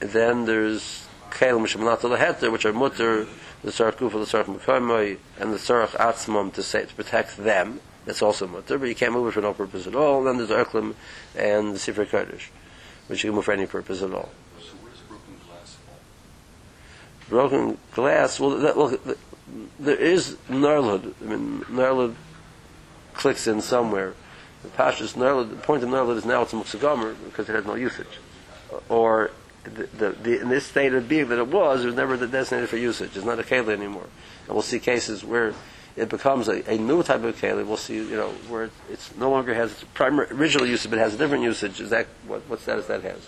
Then 0.00 0.44
there's 0.44 1.07
kelim 1.30 1.66
shem 1.66 1.84
not 1.84 2.00
the 2.00 2.08
heter, 2.08 2.50
which 2.50 2.64
are 2.64 2.72
mutter, 2.72 3.26
the 3.62 3.70
sarach 3.70 3.96
gufa, 3.96 4.12
the 4.12 4.18
sarach 4.18 4.44
mekamoi, 4.44 5.18
and 5.38 5.52
the 5.52 5.58
sarach 5.58 5.90
atzmam 5.90 6.52
to 6.52 6.62
say 6.62 6.84
to 6.84 6.94
protect 6.94 7.36
them. 7.36 7.80
That's 8.04 8.22
also 8.22 8.46
mutter, 8.46 8.78
but 8.78 8.88
you 8.88 8.94
can't 8.94 9.12
move 9.12 9.28
it 9.28 9.32
for 9.32 9.42
no 9.42 9.52
purpose 9.52 9.86
at 9.86 9.94
all. 9.94 10.18
And 10.18 10.26
then 10.26 10.46
there's 10.46 10.66
erklim 10.66 10.94
and 11.36 11.74
the 11.74 11.78
sifra 11.78 12.06
kodesh, 12.06 12.48
which 13.06 13.22
you 13.22 13.30
can 13.30 13.36
move 13.36 13.44
for 13.44 13.52
any 13.52 13.66
purpose 13.66 14.02
at 14.02 14.12
all. 14.12 14.30
So 14.60 14.74
broken 15.08 15.38
glass? 15.46 15.76
Broken 17.28 17.78
glass. 17.92 18.40
Well, 18.40 18.50
that, 18.58 19.00
th- 19.04 19.18
there 19.78 19.96
is 19.96 20.36
narlud. 20.48 21.14
I 21.20 21.24
mean, 21.24 21.60
narlud 21.64 22.14
clicks 23.14 23.46
in 23.46 23.60
somewhere. 23.60 24.14
The 24.62 24.68
pashas 24.70 25.14
narlud. 25.14 25.50
The 25.50 25.56
point 25.56 25.82
of 25.82 25.90
narlud 25.90 26.16
is 26.16 26.24
now 26.24 26.42
it's 26.42 26.52
a 26.52 26.56
muksagomer 26.56 27.14
because 27.26 27.48
it 27.48 27.54
has 27.54 27.66
no 27.66 27.74
usage, 27.74 28.18
or 28.88 29.30
the, 29.68 29.86
the, 29.96 30.10
the, 30.10 30.40
in 30.40 30.48
this 30.48 30.66
state 30.66 30.92
of 30.94 31.08
being 31.08 31.28
that 31.28 31.38
it 31.38 31.48
was, 31.48 31.82
it 31.82 31.86
was 31.86 31.94
never 31.94 32.16
designated 32.26 32.68
for 32.68 32.76
usage. 32.76 33.16
It's 33.16 33.24
not 33.24 33.38
a 33.38 33.42
keli 33.42 33.70
anymore. 33.70 34.08
And 34.46 34.54
we'll 34.54 34.62
see 34.62 34.78
cases 34.78 35.24
where 35.24 35.54
it 35.96 36.08
becomes 36.08 36.48
a, 36.48 36.68
a 36.70 36.78
new 36.78 37.02
type 37.02 37.24
of 37.24 37.40
keli. 37.40 37.66
We'll 37.66 37.76
see, 37.76 37.96
you 37.96 38.16
know, 38.16 38.30
where 38.48 38.64
it, 38.64 38.72
it's 38.90 39.14
no 39.16 39.30
longer 39.30 39.54
has 39.54 39.72
its 39.72 39.84
primary 39.94 40.28
original 40.30 40.66
usage, 40.66 40.90
but 40.90 40.98
has 40.98 41.14
a 41.14 41.18
different 41.18 41.44
usage. 41.44 41.80
Is 41.80 41.90
that 41.90 42.06
what, 42.26 42.42
what 42.48 42.60
status 42.60 42.86
that 42.86 43.02
has? 43.02 43.26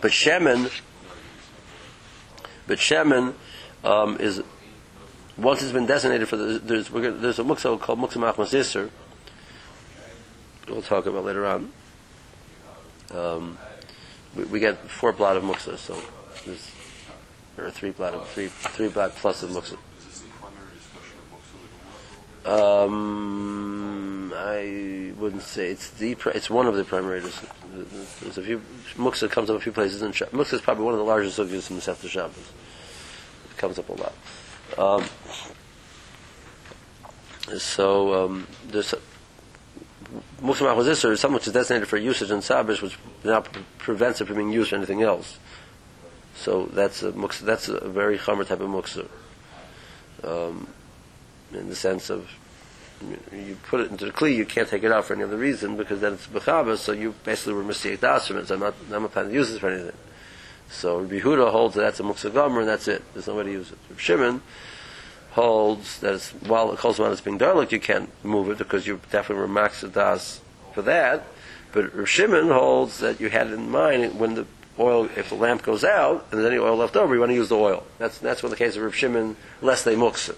But 0.00 0.10
shemen, 0.10 0.70
but 2.66 2.78
shemen 2.78 3.34
um, 3.84 4.18
is 4.18 4.42
once 5.36 5.62
it's 5.62 5.72
been 5.72 5.86
designated 5.86 6.28
for 6.28 6.36
the, 6.36 6.58
there's 6.58 6.88
gonna, 6.88 7.12
there's 7.12 7.38
a 7.38 7.44
muksa 7.44 7.78
called 7.80 7.98
muksa 7.98 8.16
machmas. 8.16 8.90
We'll 10.68 10.82
talk 10.82 11.06
about 11.06 11.24
later 11.24 11.46
on. 11.46 11.72
Um, 13.12 13.58
we, 14.34 14.44
we 14.44 14.60
get 14.60 14.78
four 14.90 15.12
blot 15.12 15.36
of 15.36 15.42
muksa, 15.42 15.78
so 15.78 16.00
there's 16.44 16.70
there 17.56 17.66
are 17.66 17.70
three 17.70 17.90
blot 17.90 18.14
of 18.14 18.28
three 18.28 18.48
three 18.48 18.88
blot 18.88 19.14
plus 19.16 19.42
of 19.42 19.50
muksa. 19.50 19.78
Um, 22.46 24.32
I 24.36 25.12
wouldn't 25.18 25.42
say 25.42 25.70
it's 25.70 25.90
the 25.90 26.16
it's 26.34 26.48
one 26.48 26.66
of 26.66 26.76
the 26.76 26.84
primary. 26.84 27.20
There's 27.20 28.38
a 28.38 28.42
few 28.42 28.62
muksa 28.94 29.30
comes 29.30 29.50
up 29.50 29.56
a 29.56 29.60
few 29.60 29.72
places 29.72 30.02
in. 30.02 30.12
Muksa 30.12 30.54
is 30.54 30.60
probably 30.60 30.84
one 30.84 30.94
of 30.94 30.98
the 30.98 31.04
largest 31.04 31.38
sugyas 31.38 31.70
in 31.70 31.76
the 31.76 31.82
Sefter 31.82 32.08
Shabbos. 32.08 32.52
It 33.50 33.56
comes 33.56 33.78
up 33.78 33.88
a 33.88 33.92
lot. 33.92 34.12
Um, 34.78 35.04
so 37.58 38.24
um, 38.24 38.46
there's 38.68 38.94
muksa 40.40 40.62
machazisser 40.62 41.10
is 41.12 41.20
something 41.20 41.34
which 41.34 41.46
is 41.46 41.52
designated 41.52 41.88
for 41.88 41.96
usage 41.96 42.30
in 42.30 42.40
Shabbos, 42.40 42.82
which 42.82 42.98
now 43.24 43.40
pre- 43.40 43.62
prevents 43.78 44.20
it 44.20 44.26
from 44.26 44.36
being 44.36 44.52
used 44.52 44.70
for 44.70 44.76
anything 44.76 45.02
else. 45.02 45.38
So 46.36 46.66
that's 46.66 47.02
a 47.02 47.12
muksa, 47.12 47.40
that's 47.40 47.68
a 47.68 47.88
very 47.88 48.18
chomer 48.18 48.46
type 48.46 48.60
of 48.60 48.68
muksa. 48.68 49.08
Um, 50.24 50.68
in 51.52 51.68
the 51.68 51.76
sense 51.76 52.10
of 52.10 52.30
you 53.32 53.58
put 53.64 53.80
it 53.80 53.90
into 53.90 54.06
the 54.06 54.12
kli, 54.12 54.34
you 54.34 54.46
can't 54.46 54.68
take 54.68 54.82
it 54.82 54.90
out 54.90 55.04
for 55.04 55.14
any 55.14 55.22
other 55.22 55.36
reason 55.36 55.76
because 55.76 56.00
then 56.00 56.14
it's 56.14 56.26
bechaba, 56.26 56.76
so 56.76 56.92
you 56.92 57.14
basically 57.24 57.52
were 57.52 57.62
mistake 57.62 58.00
dasrimins. 58.00 58.50
I'm 58.50 58.60
not, 58.60 58.74
I'm 58.92 59.02
not 59.02 59.12
planning 59.12 59.32
to 59.32 59.36
use 59.36 59.50
this 59.50 59.58
for 59.58 59.68
anything. 59.68 59.96
So 60.70 61.00
Rabbi 61.00 61.20
Huda 61.20 61.50
holds 61.50 61.74
that 61.74 61.82
that's 61.82 62.00
a 62.00 62.02
muksa 62.02 62.32
gomer 62.32 62.60
and 62.60 62.68
that's 62.68 62.88
it. 62.88 63.02
There's 63.12 63.26
no 63.26 63.36
way 63.36 63.44
to 63.44 63.52
use 63.52 63.70
it. 63.70 63.78
Shimon 63.96 64.42
holds 65.36 66.00
that 66.00 66.22
while 66.46 66.70
the 66.70 66.76
kolzman 66.78 67.12
is 67.12 67.20
being 67.20 67.38
darlik, 67.38 67.70
you 67.70 67.78
can't 67.78 68.08
move 68.24 68.48
it 68.48 68.56
because 68.56 68.86
you 68.86 68.98
definitely 69.12 69.42
were 69.42 69.48
maxadas 69.48 70.40
for 70.72 70.80
that. 70.80 71.24
But 71.72 71.94
Rabbi 71.94 72.06
Shimon 72.06 72.48
holds 72.48 73.00
that 73.00 73.20
you 73.20 73.28
had 73.28 73.48
it 73.48 73.52
in 73.52 73.70
mind 73.70 74.18
when 74.18 74.34
the 74.34 74.46
oil, 74.78 75.10
if 75.14 75.28
the 75.28 75.34
lamp 75.34 75.62
goes 75.62 75.84
out 75.84 76.26
and 76.30 76.40
there's 76.40 76.50
any 76.50 76.58
oil 76.58 76.76
left 76.76 76.96
over, 76.96 77.12
you 77.12 77.20
want 77.20 77.30
to 77.30 77.34
use 77.34 77.50
the 77.50 77.56
oil. 77.56 77.84
That's 77.98 78.16
that's 78.16 78.42
what 78.42 78.48
the 78.48 78.56
case 78.56 78.76
of 78.76 78.82
Rabbi 78.82 78.96
Shimon, 78.96 79.36
less 79.60 79.84
they 79.84 79.94
muksa. 79.94 80.36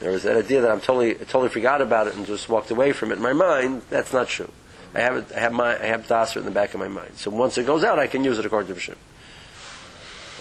There 0.00 0.12
was 0.12 0.24
that 0.24 0.36
idea 0.36 0.60
that 0.60 0.70
I'm 0.70 0.82
totally 0.82 1.14
totally 1.14 1.48
forgot 1.48 1.80
about 1.80 2.06
it 2.06 2.16
and 2.16 2.26
just 2.26 2.50
walked 2.50 2.70
away 2.70 2.92
from 2.92 3.12
it 3.12 3.16
in 3.16 3.22
my 3.22 3.32
mind. 3.32 3.80
That's 3.88 4.12
not 4.12 4.28
true. 4.28 4.52
I 4.94 5.00
have 5.00 5.16
it. 5.16 5.32
I 5.34 5.40
have 5.40 5.54
my 5.54 5.74
I 5.74 5.86
have 5.86 6.06
dasra 6.06 6.36
in 6.36 6.44
the 6.44 6.50
back 6.50 6.74
of 6.74 6.80
my 6.80 6.88
mind. 6.88 7.16
So 7.16 7.30
once 7.30 7.56
it 7.56 7.64
goes 7.64 7.82
out, 7.82 7.98
I 7.98 8.08
can 8.08 8.24
use 8.24 8.38
it 8.38 8.44
according 8.44 8.68
to 8.68 8.74
Hashem. 8.74 8.96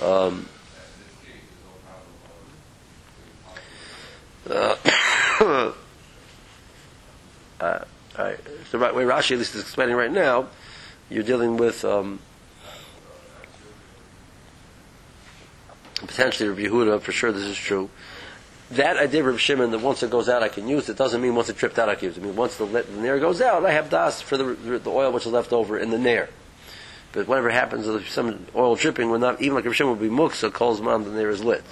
Um, 0.03 0.49
uh, 4.49 4.75
uh, 7.59 7.85
I, 8.17 8.35
the 8.71 8.77
right 8.77 8.93
way 8.93 9.03
Rashi 9.03 9.31
at 9.31 9.39
least 9.39 9.55
is 9.55 9.61
explaining 9.61 9.95
right 9.95 10.11
now, 10.11 10.47
you're 11.09 11.23
dealing 11.23 11.57
with 11.57 11.85
um, 11.85 12.19
potentially 15.95 16.49
Rabbi 16.49 16.63
Yehuda. 16.63 17.01
For 17.01 17.11
sure, 17.11 17.31
this 17.31 17.43
is 17.43 17.57
true. 17.57 17.89
That 18.71 18.97
idea 18.97 19.21
of 19.21 19.27
Rav 19.27 19.39
Shimon 19.39 19.71
that 19.71 19.79
once 19.79 20.03
it 20.03 20.09
goes 20.09 20.27
out 20.27 20.43
I 20.43 20.49
can 20.49 20.67
use 20.67 20.89
it 20.89 20.97
doesn't 20.97 21.21
mean 21.21 21.35
once 21.35 21.47
it 21.47 21.55
tripped 21.55 21.79
out 21.79 21.87
I 21.87 21.95
can 21.95 22.09
use 22.09 22.17
it. 22.17 22.21
I 22.21 22.25
mean 22.25 22.35
once 22.35 22.57
the, 22.57 22.65
the 22.65 23.01
nair 23.01 23.17
goes 23.17 23.41
out 23.41 23.65
I 23.65 23.71
have 23.71 23.89
das 23.89 24.21
for 24.21 24.35
the, 24.35 24.43
the 24.79 24.89
oil 24.89 25.13
which 25.13 25.25
is 25.25 25.31
left 25.31 25.53
over 25.53 25.77
in 25.77 25.89
the 25.89 25.97
nair. 25.97 26.27
But 27.13 27.29
whatever 27.29 27.49
happens 27.49 27.87
if 27.87 28.11
some 28.11 28.45
oil 28.53 28.75
dripping 28.75 29.09
will 29.09 29.19
not 29.19 29.41
even 29.41 29.55
like 29.55 29.63
Rav 29.63 29.73
Shimon 29.73 29.97
would 29.97 30.01
be 30.01 30.13
muksa 30.13 30.51
calls 30.51 30.81
mom 30.81 31.05
the 31.05 31.11
nair 31.11 31.29
is 31.29 31.41
lit. 31.41 31.63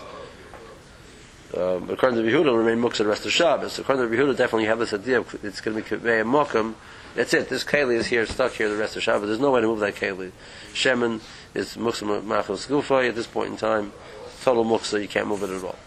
Um, 1.56 1.86
but 1.86 1.94
according 1.94 2.22
to 2.22 2.30
Yehuda, 2.30 2.42
it'll 2.42 2.58
remain 2.58 2.84
muksa 2.84 2.98
the 2.98 3.08
rest 3.08 3.26
of 3.26 3.32
Shabbos. 3.32 3.80
According 3.80 4.10
to 4.10 4.18
Yehuda, 4.18 4.36
definitely 4.36 4.66
have 4.66 4.80
this 4.80 4.94
idea 4.94 5.24
it's 5.42 5.62
going 5.62 5.82
to 5.82 5.84
be 5.84 5.90
kaveh 5.90 6.26
mokam. 6.26 6.76
That's 7.16 7.34
it. 7.34 7.48
This 7.48 7.64
keli 7.64 7.96
is 7.96 8.08
here, 8.08 8.26
stuck 8.26 8.52
here 8.52 8.68
the 8.68 8.76
rest 8.76 8.98
of 8.98 9.04
Shabbos. 9.04 9.28
There's 9.28 9.40
no 9.40 9.52
way 9.52 9.62
to 9.62 9.68
move 9.68 9.80
that 9.80 9.96
keli. 9.96 10.32
Shemen 10.74 11.22
is 11.54 11.78
muksa 11.78 12.22
machos 12.24 12.68
gufay 12.68 13.08
at 13.10 13.16
this 13.16 13.28
point 13.28 13.52
in 13.52 13.58
time. 13.58 13.94
Total 14.42 14.66
muksa, 14.66 15.02
you 15.02 15.08
can't 15.08 15.28
move 15.28 15.44
it 15.44 15.50
at 15.50 15.64
all. 15.64 15.78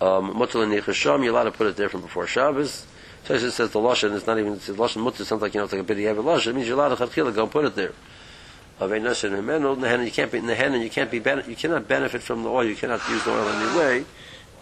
Um, 0.00 0.34
mutal 0.34 0.62
and 0.62 0.72
Yechasham, 0.72 1.22
you're 1.22 1.32
allowed 1.32 1.44
to 1.44 1.52
put 1.52 1.66
it 1.66 1.76
there 1.76 1.88
from 1.88 2.00
before 2.00 2.26
Shabbos. 2.26 2.86
So 3.24 3.34
it 3.34 3.50
says 3.50 3.70
the 3.70 3.78
Lashon 3.78 4.14
It's 4.16 4.26
not 4.26 4.38
even, 4.38 4.54
the 4.54 4.58
Lashon 4.58 5.02
mutter 5.02 5.24
sounds 5.24 5.42
like, 5.42 5.52
you 5.52 5.58
know, 5.58 5.64
it's 5.64 5.72
like 5.72 5.82
a 5.82 5.84
bitty 5.84 6.04
heavy 6.04 6.20
Lashon. 6.20 6.48
It 6.48 6.54
means 6.54 6.68
you're 6.68 6.76
allowed 6.76 6.96
to 6.96 7.32
go 7.32 7.42
and 7.42 7.50
put 7.50 7.66
it 7.66 7.74
there. 7.74 7.92
Of 8.80 8.92
a 8.92 8.96
Nashin 8.96 9.32
Himeno, 9.32 9.76
Nehen, 9.76 10.04
you 10.04 10.10
can't 10.10 10.32
be 10.32 10.38
in 10.38 10.46
the 10.46 10.54
hen 10.54 10.72
and 10.72 10.82
you 10.82 10.88
can't 10.88 11.10
be, 11.10 11.18
you 11.18 11.56
cannot 11.56 11.86
benefit 11.86 12.22
from 12.22 12.42
the 12.42 12.48
oil, 12.48 12.64
you 12.64 12.74
cannot 12.74 13.06
use 13.10 13.22
the 13.24 13.30
oil 13.30 13.46
in 13.46 13.56
any 13.56 13.78
way, 13.78 14.04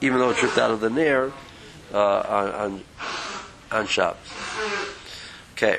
even 0.00 0.18
though 0.18 0.30
it 0.30 0.36
dripped 0.38 0.58
out 0.58 0.72
of 0.72 0.80
the 0.80 0.90
Nair, 0.90 1.30
uh, 1.94 2.18
on, 2.20 2.50
on, 2.50 2.84
on 3.70 3.86
Shabbos. 3.86 4.18
Okay. 5.52 5.78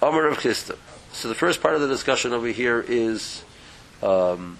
Omer 0.00 0.28
of 0.28 0.38
Chisda. 0.38 0.78
So 1.12 1.28
the 1.28 1.34
first 1.34 1.60
part 1.60 1.74
of 1.74 1.82
the 1.82 1.88
discussion 1.88 2.32
over 2.32 2.48
here 2.48 2.82
is, 2.88 3.44
um, 4.02 4.58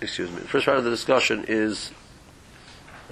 excuse 0.00 0.30
me, 0.30 0.38
the 0.38 0.48
first 0.48 0.66
part 0.66 0.78
of 0.78 0.84
the 0.84 0.90
discussion 0.90 1.44
is 1.48 1.90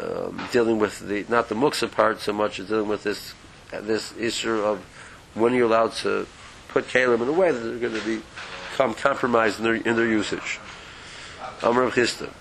um, 0.01 0.41
dealing 0.53 0.79
with 0.79 1.01
the 1.01 1.27
not 1.29 1.49
the 1.49 1.55
muksa 1.55 1.91
part 1.91 2.21
so 2.21 2.33
much 2.33 2.59
as 2.59 2.69
dealing 2.69 2.89
with 2.89 3.03
this 3.03 3.35
this 3.71 4.17
issue 4.17 4.63
of 4.63 4.79
when 5.35 5.53
you're 5.53 5.67
allowed 5.67 5.93
to 5.93 6.27
put 6.71 6.87
kalim 6.89 7.21
in 7.23 7.29
a 7.29 7.33
way 7.33 7.51
that 7.51 7.59
they're 7.59 7.79
going 7.79 8.01
to 8.01 8.23
become 8.73 8.95
compromised 8.95 9.59
in 9.59 9.65
their 9.65 9.75
in 9.75 9.97
their 9.97 10.07
usage. 10.07 10.59
Amr 11.63 11.83
of 11.83 11.95
Chisda. 11.95 12.33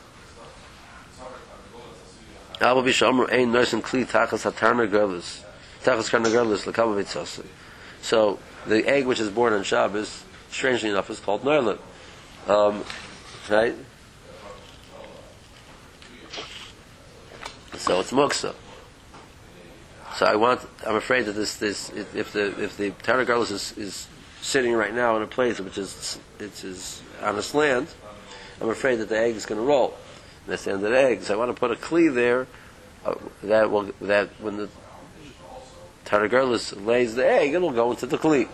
Abu 2.62 2.90
Bishamru 2.90 3.32
ein 3.32 3.52
noisen 3.52 3.82
kli 3.82 4.06
tachas 4.06 4.50
hatarna 4.50 4.90
gerlis 4.90 5.44
tachas 5.84 6.10
karna 6.10 6.30
gerlis 6.30 6.72
lekavavitzasi. 6.72 7.46
So 8.02 8.40
the 8.68 8.88
egg 8.88 9.06
which 9.06 9.20
is 9.20 9.30
born 9.30 9.54
on 9.54 9.64
Shabbos, 9.64 10.24
strangely 10.50 10.90
enough, 10.90 11.10
is 11.10 11.20
called 11.20 11.44
noilin. 11.44 11.80
Um, 12.48 12.84
right? 13.50 13.76
So 17.78 18.00
it's 18.02 18.12
muksa. 18.12 18.54
So 20.16 20.26
I 20.26 20.36
want. 20.36 20.62
I'm 20.86 20.96
afraid 20.96 21.26
that 21.26 21.34
this 21.34 21.56
this 21.56 21.90
if 21.92 22.34
the 22.34 22.62
if 22.62 22.76
the 22.78 22.92
Tarnagarlis 22.92 23.52
is, 23.52 23.78
is 23.78 24.08
sitting 24.42 24.74
right 24.74 24.94
now 24.94 25.16
in 25.18 25.24
a 25.24 25.28
place 25.28 25.60
which 25.60 25.78
is 25.78 26.20
it 26.40 26.64
is 26.64 27.02
on 27.22 27.36
this 27.36 27.54
land, 27.54 27.88
I'm 28.62 28.70
afraid 28.70 28.98
that 28.98 29.10
the 29.10 29.20
egg 29.20 29.36
is 29.36 29.46
going 29.46 29.60
to 29.60 29.66
roll. 29.66 29.94
And 30.44 30.54
that's 30.54 30.66
the 30.66 30.72
end 30.72 30.84
of 30.84 30.92
the 30.92 30.98
egg. 30.98 31.24
So 31.24 31.34
I 31.34 31.38
want 31.38 31.54
to 31.56 31.60
put 31.60 31.72
a 31.72 31.76
kli 31.76 32.14
there 32.14 32.48
uh, 33.06 33.16
that 33.44 33.72
will 33.72 33.92
that 34.02 34.30
when 34.40 34.58
the 34.58 34.70
Tarnagarlis 36.06 36.86
lays 36.86 37.16
the 37.16 37.26
egg, 37.26 37.54
it'll 37.54 37.72
go 37.72 37.92
into 37.92 38.06
the 38.06 38.18
kli. 38.18 38.48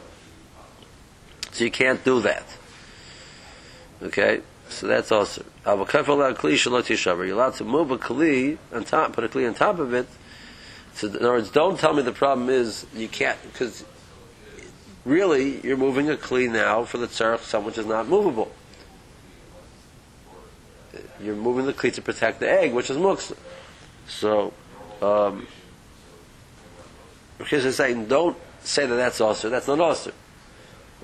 So 1.52 1.64
you 1.64 1.72
can't 1.72 2.04
do 2.04 2.22
that. 2.22 2.44
Okay. 4.02 4.42
So 4.70 4.88
that's 4.88 5.12
also. 5.12 5.46
You're 7.26 7.36
allowed 7.36 7.54
to 7.56 7.64
move 7.64 7.92
a 7.92 7.98
kli 7.98 8.58
on 8.74 8.84
top, 8.84 9.14
put 9.14 9.24
a 9.24 9.30
kli 9.30 9.48
on 9.48 9.54
top 9.54 9.80
of 9.80 9.94
it, 9.94 10.08
So 10.94 11.08
in 11.08 11.18
other 11.18 11.32
words, 11.32 11.50
don't 11.50 11.80
tell 11.80 11.94
me 11.94 12.02
the 12.02 12.12
problem 12.12 12.50
is 12.50 12.86
you 12.96 13.08
can't 13.08 13.42
because 13.52 13.86
really 15.06 15.62
you're 15.62 15.78
moving 15.78 16.10
a 16.10 16.16
kli 16.16 16.52
now 16.52 16.84
for 16.84 16.98
the 16.98 17.08
tzarech 17.08 17.40
some 17.40 17.64
which 17.64 17.78
is 17.78 17.86
not 17.86 18.08
movable. 18.08 18.52
You're 21.22 21.36
moving 21.36 21.66
the 21.66 21.74
kli 21.74 21.94
to 21.94 22.02
protect 22.02 22.40
the 22.40 22.50
egg, 22.50 22.74
which 22.74 22.90
is 22.90 22.98
muksa. 22.98 23.38
So, 24.08 24.54
um, 25.02 25.48
because 27.38 27.66
is 27.66 27.78
saying 27.78 28.08
don't 28.08 28.38
say 28.62 28.86
that 28.86 28.96
that's 28.96 29.22
also 29.22 29.50
that's 29.50 29.68
not 29.68 29.80
also. 29.80 30.12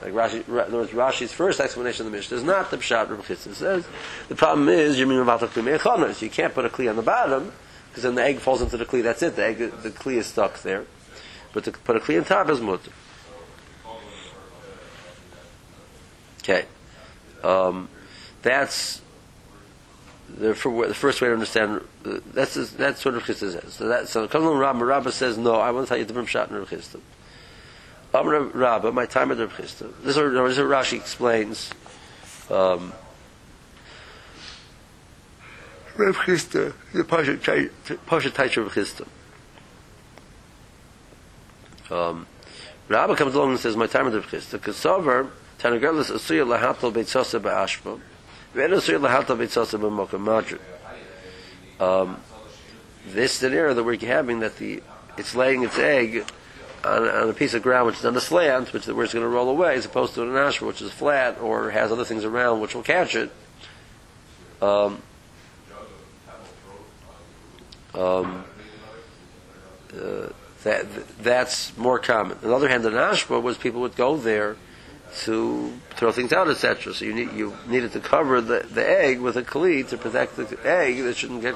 Like 0.01 0.13
Rashi, 0.13 0.43
Rashi's 0.43 1.31
first 1.31 1.59
explanation 1.59 2.07
of 2.07 2.11
the 2.11 2.17
Mishnah 2.17 2.37
is 2.37 2.43
not 2.43 2.71
the 2.71 2.77
pshat 2.77 3.09
Rav 3.09 3.37
says. 3.37 3.85
The 4.29 4.35
problem 4.35 4.67
is 4.67 4.97
you 4.97 5.05
mean 5.05 5.19
about 5.19 5.41
the 5.41 6.15
You 6.19 6.29
can't 6.29 6.53
put 6.55 6.65
a 6.65 6.69
kli 6.69 6.89
on 6.89 6.95
the 6.95 7.03
bottom 7.03 7.51
because 7.89 8.03
then 8.03 8.15
the 8.15 8.23
egg 8.23 8.39
falls 8.39 8.63
into 8.63 8.77
the 8.77 8.85
kli. 8.85 9.03
That's 9.03 9.21
it. 9.21 9.35
The 9.35 9.45
egg, 9.45 9.57
the 9.57 9.91
kli 9.91 10.15
is 10.15 10.25
stuck 10.25 10.61
there. 10.63 10.85
But 11.53 11.65
to 11.65 11.71
put 11.71 11.97
a 11.97 11.99
kli 11.99 12.17
on 12.17 12.25
top 12.25 12.49
is 12.49 12.59
mutter. 12.59 12.91
Okay, 16.43 16.65
um, 17.43 17.87
that's 18.41 19.01
the, 20.29 20.55
for, 20.55 20.87
the 20.87 20.93
first 20.93 21.21
way 21.21 21.27
to 21.27 21.33
understand. 21.33 21.81
Uh, 22.05 22.19
that's 22.33 22.55
that's 22.71 23.05
what 23.05 23.13
Rav 23.13 23.23
Chisda 23.23 23.61
says. 23.61 23.73
So 23.73 23.87
that 23.87 24.07
so 24.07 24.27
comes 24.27 24.45
along 24.45 24.57
Rabbah. 24.57 24.83
Rabbah 24.83 25.11
says 25.11 25.37
no. 25.37 25.55
I 25.55 25.71
want 25.71 25.87
to 25.87 25.89
tell 25.89 25.97
you 25.97 26.05
the 26.05 26.13
different 26.13 26.29
pshat 26.29 26.49
in 26.49 26.57
Rav 26.57 26.69
Chisda. 26.69 26.99
Amr 28.13 28.41
Rabbah, 28.41 28.91
my 28.91 29.05
time 29.05 29.31
at 29.31 29.37
Rav 29.37 29.53
Chisda. 29.53 29.91
This 30.03 30.17
is 30.17 30.23
what 30.23 30.47
this 30.47 30.57
is 30.57 30.63
what 30.63 30.67
Rashi 30.67 30.97
explains. 30.97 31.71
Um, 32.49 32.93
Rav 35.95 36.15
Chisda, 36.17 36.73
the 36.93 37.03
Pasha 37.03 37.37
Taisha 37.37 38.63
Rav 38.63 38.73
Chisda. 38.73 39.07
Um, 41.91 42.25
Rabbah 42.87 43.15
comes 43.15 43.35
along 43.35 43.51
and 43.51 43.59
says, 43.59 43.75
my 43.75 43.87
time 43.87 44.07
at 44.07 44.13
Rav 44.13 44.25
Chisda, 44.27 44.59
Kasover, 44.59 45.29
Tanagelis 45.61 46.09
Asuya 46.09 46.43
Lahatal 46.43 46.91
Beitzosa 46.91 47.39
Ba'ashba, 47.39 47.99
Ve'en 48.55 48.71
Asuya 48.71 48.99
Lahatal 48.99 49.37
Beitzosa 49.37 49.79
B'Mokam 49.79 50.21
Madrid. 50.21 50.59
Um, 51.79 52.19
this 53.05 53.33
scenario 53.33 53.75
that 53.75 53.83
we're 53.83 53.97
having, 53.99 54.39
that 54.39 54.57
the 54.57 54.81
it's 55.17 55.35
laying 55.35 55.63
its 55.63 55.77
egg 55.77 56.25
on, 56.83 57.07
on 57.07 57.29
a 57.29 57.33
piece 57.33 57.53
of 57.53 57.61
ground 57.61 57.85
which 57.85 57.97
is 57.97 58.05
on 58.05 58.15
a 58.15 58.21
slant, 58.21 58.73
which 58.73 58.87
where 58.87 59.03
it's 59.03 59.13
going 59.13 59.23
to 59.23 59.29
roll 59.29 59.49
away, 59.49 59.75
as 59.75 59.85
opposed 59.85 60.15
to 60.15 60.23
an 60.23 60.29
ashra 60.29 60.65
which 60.65 60.81
is 60.81 60.91
flat 60.91 61.39
or 61.39 61.69
has 61.69 61.91
other 61.91 62.05
things 62.05 62.23
around 62.23 62.59
which 62.59 62.73
will 62.73 62.81
catch 62.81 63.15
it. 63.15 63.31
Um, 64.61 65.01
um, 67.93 68.45
uh, 69.93 70.29
that 70.63 70.85
that's 71.19 71.77
more 71.77 71.99
common. 71.99 72.37
On 72.43 72.49
the 72.49 72.55
other 72.55 72.69
hand, 72.69 72.83
an 72.85 72.93
ashra 72.93 73.41
was 73.41 73.57
people 73.57 73.81
would 73.81 73.95
go 73.95 74.17
there 74.17 74.55
to 75.19 75.73
throw 75.91 76.11
things 76.11 76.31
out, 76.31 76.49
etc. 76.49 76.93
So 76.93 77.05
you 77.05 77.13
need 77.13 77.33
you 77.33 77.55
needed 77.67 77.91
to 77.93 77.99
cover 77.99 78.41
the, 78.41 78.65
the 78.71 78.87
egg 78.87 79.19
with 79.19 79.37
a 79.37 79.43
kli 79.43 79.87
to 79.89 79.97
protect 79.97 80.37
the 80.37 80.57
egg 80.63 81.03
that 81.03 81.17
shouldn't 81.17 81.41
get 81.41 81.55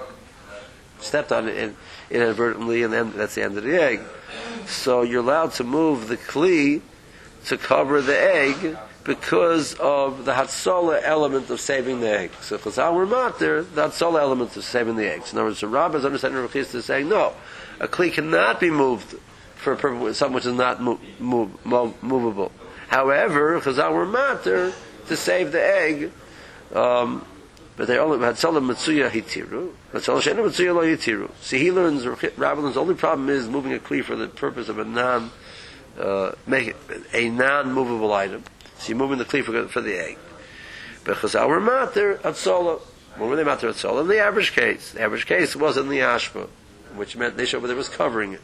stepped 0.99 1.31
on 1.31 1.47
in, 1.47 1.75
inadvertently, 2.09 2.83
and 2.83 2.93
then 2.93 3.13
that's 3.15 3.35
the 3.35 3.43
end 3.43 3.57
of 3.57 3.63
the 3.63 3.81
egg. 3.81 4.01
So 4.65 5.01
you're 5.01 5.21
allowed 5.21 5.53
to 5.53 5.63
move 5.63 6.07
the 6.07 6.17
kli 6.17 6.81
to 7.45 7.57
cover 7.57 8.01
the 8.01 8.19
egg 8.19 8.77
because 9.03 9.75
of 9.75 10.25
the 10.25 10.33
hatzola 10.33 10.99
element 11.03 11.49
of 11.49 11.61
saving 11.61 11.99
the 12.01 12.09
egg. 12.09 12.31
So 12.41 12.57
chazal 12.57 12.93
were 12.95 13.05
matter, 13.05 13.61
the 13.61 13.87
hatzola 13.87 14.19
element 14.19 14.57
of 14.57 14.63
saving 14.63 14.95
the 14.95 15.09
eggs. 15.09 15.31
In 15.31 15.37
other 15.37 15.49
words, 15.49 15.61
the 15.61 15.67
rabbis 15.67 16.03
understanding 16.03 16.41
Rav 16.41 16.55
is 16.55 16.85
saying, 16.85 17.07
no, 17.07 17.33
a 17.79 17.87
kli 17.87 18.11
cannot 18.11 18.59
be 18.59 18.71
moved 18.71 19.15
for 19.55 19.73
a 19.73 19.77
purpose, 19.77 20.17
something 20.17 20.35
which 20.35 20.45
is 20.45 20.53
not 20.53 20.81
movable. 20.81 22.51
However, 22.88 23.60
chazal 23.60 23.93
were 23.93 24.06
matter 24.06 24.74
to 25.08 25.15
save 25.15 25.52
the 25.52 25.63
egg, 25.63 26.12
um, 26.74 27.26
but 27.76 27.88
they 27.88 27.98
only 27.98 28.19
had 28.19 28.36
Hatzalah 28.36 28.63
Matsuya 28.63 29.10
Hitiru. 29.10 29.74
Matsuya 29.93 30.74
Lo 30.74 30.84
Hitiru. 30.84 31.30
See, 31.41 31.60
he 31.60 31.71
learns, 31.71 32.06
Rabbi 32.06 32.62
learns, 32.62 32.76
the 32.76 32.82
only 32.82 32.95
problem 32.95 33.30
is 33.30 33.50
moving 33.50 33.74
a 33.74 33.80
kli 33.80 34.04
for 34.04 34.15
the 34.15 34.28
purpose 34.28 34.69
of 34.69 34.80
a 34.80 34.86
non, 34.86 35.32
uh, 36.00 36.32
make 36.48 36.67
it 36.69 36.76
a 37.13 37.30
non-movable 37.30 38.13
item. 38.13 38.43
So 38.78 38.89
you're 38.89 38.98
moving 38.98 39.17
the 39.17 39.26
kli 39.26 39.43
for, 39.43 39.67
for 39.67 39.82
the 39.82 39.98
egg. 39.98 40.17
But 41.04 41.17
Chazal 41.17 41.48
were 41.48 41.60
matter 41.60 42.15
Hatzalah. 42.24 42.82
When 43.17 43.30
were 43.30 43.36
they 43.36 43.43
matter 43.43 43.69
Hatzalah? 43.69 44.02
In 44.02 44.08
the 44.08 44.19
average 44.19 44.54
case. 44.54 44.91
The 44.91 45.02
average 45.02 45.26
case 45.26 45.56
was 45.56 45.78
in 45.78 45.89
the 45.89 46.00
Ashba, 46.00 46.48
which 46.95 47.17
meant 47.17 47.38
they 47.38 47.45
showed 47.45 47.60
over 47.60 47.67
there 47.67 47.76
was 47.76 47.89
covering 47.89 48.34
it. 48.34 48.41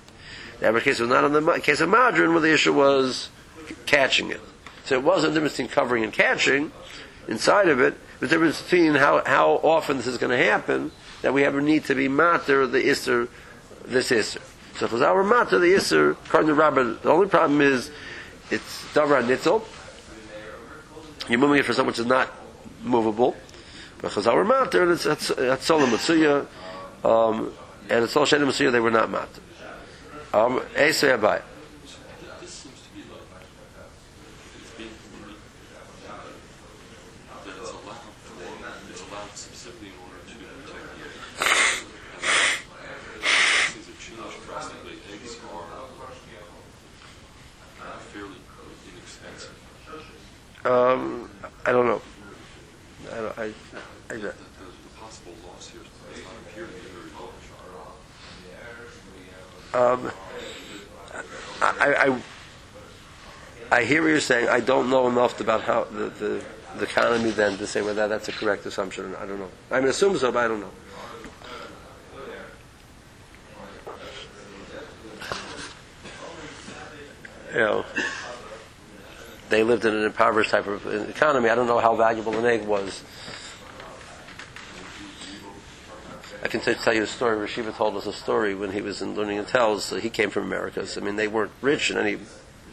The 0.59 0.67
average 0.67 0.83
case 0.83 0.99
was 0.99 1.09
not 1.09 1.23
in 1.23 1.33
the 1.33 1.59
case 1.61 1.81
of 1.81 1.89
Madrin, 1.89 2.31
where 2.31 2.41
the 2.41 2.53
issue 2.53 2.73
was 2.73 3.29
catching 3.85 4.31
it. 4.31 4.41
So 4.85 4.95
it 4.95 5.03
wasn't 5.03 5.33
the 5.33 5.39
difference 5.39 5.53
between 5.57 5.69
covering 5.69 6.03
and 6.03 6.13
catching 6.13 6.71
inside 7.27 7.69
of 7.69 7.79
it, 7.79 7.95
the 8.19 8.27
difference 8.27 8.61
between 8.61 8.95
how, 8.95 9.23
how 9.25 9.59
often 9.63 9.97
this 9.97 10.07
is 10.07 10.17
going 10.17 10.37
to 10.37 10.43
happen, 10.43 10.91
that 11.21 11.33
we 11.33 11.43
have 11.43 11.55
a 11.55 11.61
need 11.61 11.85
to 11.85 11.95
be 11.95 12.07
matter 12.07 12.65
the 12.67 12.79
Isser, 12.79 13.27
this 13.85 14.09
Isser. 14.11 14.41
So 14.77 14.85
if 14.85 14.93
it's 14.93 15.01
our 15.01 15.23
matter 15.23 15.59
the 15.59 15.73
Isser, 15.73 16.17
according 16.25 16.47
to 16.47 16.53
Rabbah, 16.55 16.95
the 17.01 17.11
only 17.11 17.27
problem 17.27 17.61
is 17.61 17.91
it's 18.49 18.83
Davar 18.93 19.23
Nitzel. 19.23 19.63
You're 21.29 21.39
moving 21.39 21.59
it 21.59 21.65
for 21.65 21.73
something 21.73 21.87
which 21.87 21.99
is 21.99 22.05
not 22.05 22.29
movable. 22.83 23.35
But 23.99 24.11
Chazal 24.13 24.43
matter, 24.47 24.81
and 24.81 24.91
it's 24.93 25.05
Hatzolah 25.05 25.85
Matsuya, 25.85 26.47
um, 27.05 27.53
and 27.87 28.03
it's 28.03 28.15
all 28.15 28.25
Shedim 28.25 28.47
Matsuya, 28.47 28.71
they 28.71 28.79
were 28.79 28.89
not 28.89 29.11
matter. 29.11 29.41
Um, 30.33 30.59
Esei 30.73 31.15
Abai. 31.15 31.43
This 32.41 32.49
seems 32.49 32.81
to 32.81 32.89
be 32.95 33.01
like, 33.11 33.45
it's 34.59 34.71
being 34.71 34.89
that 37.45 37.53
it's 37.61 37.69
allowed 37.69 38.09
for, 38.25 38.41
it's 38.89 39.01
allowed 39.01 39.35
specifically 39.35 39.89
in 39.89 39.93
order 40.01 40.17
to 40.25 40.33
protect 40.33 40.97
the 40.97 41.03
eggs. 41.05 41.85
And 42.81 43.21
Things 43.69 43.85
have 43.85 43.99
changed 44.01 44.41
drastically. 44.47 44.97
Eggs 45.13 45.37
are 45.45 45.61
uh, 47.81 47.99
fairly 48.09 48.41
inexpensive. 48.89 49.53
Um, 50.63 51.29
I 51.65 51.71
don't 51.71 51.87
know. 51.87 52.01
I, 53.11 53.15
don't, 53.15 53.39
I, 53.39 53.43
I, 53.43 53.51
very 54.09 54.21
large. 54.21 54.35
um, 59.73 60.11
I, 61.61 61.95
I, 61.97 62.21
I 63.71 63.83
hear 63.83 64.01
what 64.01 64.09
you're 64.09 64.19
saying. 64.19 64.49
I 64.49 64.59
don't 64.59 64.89
know 64.89 65.07
enough 65.07 65.39
about 65.39 65.61
how 65.61 65.85
the, 65.85 66.09
the, 66.09 66.43
the 66.77 66.83
economy 66.83 67.31
then 67.31 67.57
to 67.57 67.65
say 67.65 67.81
whether 67.81 68.07
that's 68.07 68.27
a 68.27 68.31
correct 68.31 68.65
assumption. 68.65 69.15
I 69.15 69.25
don't 69.25 69.39
know. 69.39 69.49
I 69.71 69.79
mean, 69.79 69.89
assume 69.89 70.17
so, 70.17 70.31
but 70.31 70.45
I 70.45 70.47
don't 70.47 70.59
know. 70.59 70.71
You 77.53 77.59
know, 77.59 77.85
they 79.51 79.63
lived 79.63 79.85
in 79.85 79.93
an 79.93 80.03
impoverished 80.03 80.49
type 80.49 80.65
of 80.65 80.87
economy. 81.09 81.49
I 81.49 81.55
don't 81.55 81.67
know 81.67 81.79
how 81.79 81.95
valuable 81.95 82.35
an 82.37 82.45
egg 82.45 82.65
was. 82.65 83.03
I 86.43 86.47
can 86.47 86.59
t- 86.61 86.73
tell 86.73 86.93
you 86.93 87.03
a 87.03 87.07
story. 87.07 87.47
Rashiva 87.47 87.75
told 87.75 87.95
us 87.97 88.07
a 88.07 88.13
story 88.13 88.55
when 88.55 88.71
he 88.71 88.81
was 88.81 89.01
in 89.01 89.13
learning 89.13 89.37
in 89.37 89.45
Telz. 89.45 89.81
So 89.81 89.97
he 89.97 90.09
came 90.09 90.31
from 90.31 90.45
America. 90.45 90.87
So, 90.87 90.99
I 90.99 91.03
mean, 91.03 91.15
they 91.17 91.27
weren't 91.27 91.51
rich 91.61 91.91
in 91.91 91.97
any 91.97 92.17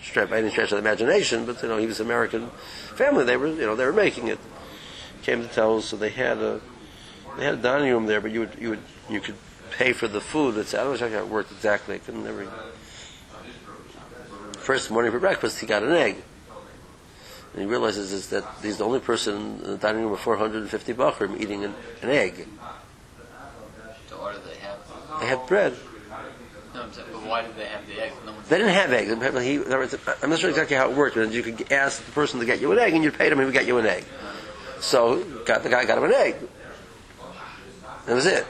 stretch, 0.03 0.31
by 0.31 0.39
any 0.39 0.51
stretch 0.51 0.73
of 0.73 0.83
the 0.83 0.89
imagination, 0.89 1.45
but 1.45 1.63
you 1.63 1.69
know, 1.69 1.77
he 1.77 1.87
was 1.87 2.01
American 2.01 2.49
family. 2.95 3.25
They 3.25 3.37
were, 3.37 3.49
you 3.49 3.67
know, 3.67 3.77
they 3.77 3.85
were 3.85 3.93
making 3.93 4.29
it. 4.29 4.39
Came 5.23 5.43
to 5.43 5.49
Telz, 5.49 5.83
so 5.83 5.97
they 5.97 6.11
had 6.11 6.39
a 6.39 6.61
they 7.37 7.45
had 7.45 7.55
a 7.55 7.59
dining 7.59 7.93
room 7.93 8.07
there, 8.07 8.21
but 8.21 8.31
you 8.31 8.41
would 8.41 8.57
you 8.59 8.71
would 8.71 8.83
you 9.11 9.21
could 9.21 9.35
pay 9.73 9.93
for 9.93 10.09
the 10.09 10.21
food. 10.21 10.57
It's, 10.57 10.73
I 10.73 10.85
don't 10.85 10.99
know 10.99 11.09
how 11.09 11.17
it 11.19 11.29
worked 11.29 11.51
exactly. 11.51 11.97
I 11.97 11.99
couldn't 11.99 12.25
never. 12.25 12.51
First 14.59 14.91
morning 14.91 15.13
for 15.13 15.19
breakfast, 15.19 15.61
he 15.61 15.67
got 15.67 15.83
an 15.83 15.93
egg. 15.93 16.23
And 17.59 17.67
he 17.67 17.73
realizes 17.73 18.13
is 18.13 18.29
that 18.29 18.45
he's 18.63 18.79
the 18.79 18.85
only 18.85 19.01
person 19.01 19.59
in 19.65 19.71
the 19.73 19.77
dining 19.79 20.03
room 20.03 20.13
with 20.13 20.21
450 20.21 20.95
bachrim 20.95 21.41
eating 21.41 21.65
an, 21.65 21.75
an 22.03 22.09
egg. 22.09 22.47
So 24.09 24.17
what 24.21 24.37
do 24.37 24.49
they 24.49 24.61
have? 24.61 24.79
They 25.19 25.27
have 25.27 25.45
bread. 25.49 25.75
No, 26.73 26.83
I'm 26.83 26.93
saying, 26.93 27.09
but 27.11 27.27
why 27.27 27.43
did 27.43 27.57
they 27.57 27.65
have 27.65 27.85
the 27.89 28.01
eggs? 28.01 28.15
No 28.25 28.33
They 28.49 28.59
didn't 28.59 28.75
have 28.75 28.93
eggs. 28.93 29.11
He, 29.43 29.57
I'm 30.23 30.31
not 30.31 30.39
sure 30.39 30.51
exactly 30.51 30.77
how 30.77 30.89
it 30.89 30.97
worked, 30.97 31.17
but 31.17 31.33
you 31.33 31.43
could 31.43 31.73
ask 31.73 32.01
the 32.05 32.13
person 32.13 32.39
to 32.39 32.47
get 32.47 32.61
you 32.61 32.71
an 32.71 32.79
egg, 32.79 32.95
and 32.95 33.03
you 33.03 33.11
paid 33.11 33.33
him, 33.33 33.41
and 33.41 33.41
he 33.41 33.45
would 33.47 33.55
get 33.55 33.67
you 33.67 33.79
an 33.79 33.87
egg. 33.87 34.05
So 34.79 35.25
got 35.45 35.65
the 35.65 35.69
guy 35.69 35.85
got 35.85 35.99
him 35.99 36.05
an 36.05 36.15
egg. 36.15 36.37
That 38.07 38.15
was 38.15 38.27
it. 38.27 38.47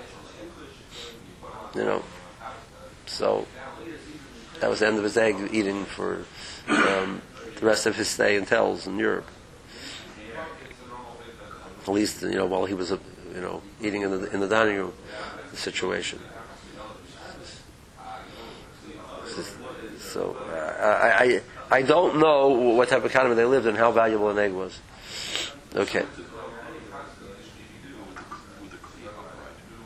You 1.75 1.85
know. 1.85 2.03
So 3.07 3.47
that 4.61 4.68
was 4.68 4.81
the 4.81 4.87
end 4.87 4.99
of 4.99 5.05
his 5.05 5.16
egg 5.16 5.37
eating 5.51 5.87
for 5.87 6.27
um, 6.68 7.23
the 7.61 7.66
rest 7.66 7.87
of 7.87 7.97
his 7.97 8.09
stay 8.09 8.37
in 8.37 8.47
Telz 8.47 8.87
in 8.87 8.99
Europe. 8.99 9.27
At 11.83 11.88
least 11.88 12.23
you 12.23 12.35
know 12.35 12.47
while 12.47 12.66
he 12.66 12.75
was 12.75 12.90
you 12.90 13.40
know 13.40 13.62
eating 13.81 14.03
in 14.03 14.11
the 14.11 14.31
in 14.33 14.40
the 14.40 14.49
dining 14.49 14.77
room 14.77 14.92
the 15.51 15.57
situation. 15.57 16.18
So 19.99 20.37
uh, 20.51 20.85
I, 20.85 21.40
I 21.71 21.79
I 21.79 21.83
don't 21.83 22.18
know 22.18 22.49
what 22.49 22.88
type 22.88 23.05
of 23.05 23.11
economy 23.11 23.35
they 23.35 23.44
lived 23.44 23.66
in, 23.66 23.75
how 23.75 23.92
valuable 23.92 24.31
an 24.31 24.38
egg 24.38 24.53
was. 24.53 24.81
Okay. 25.75 26.05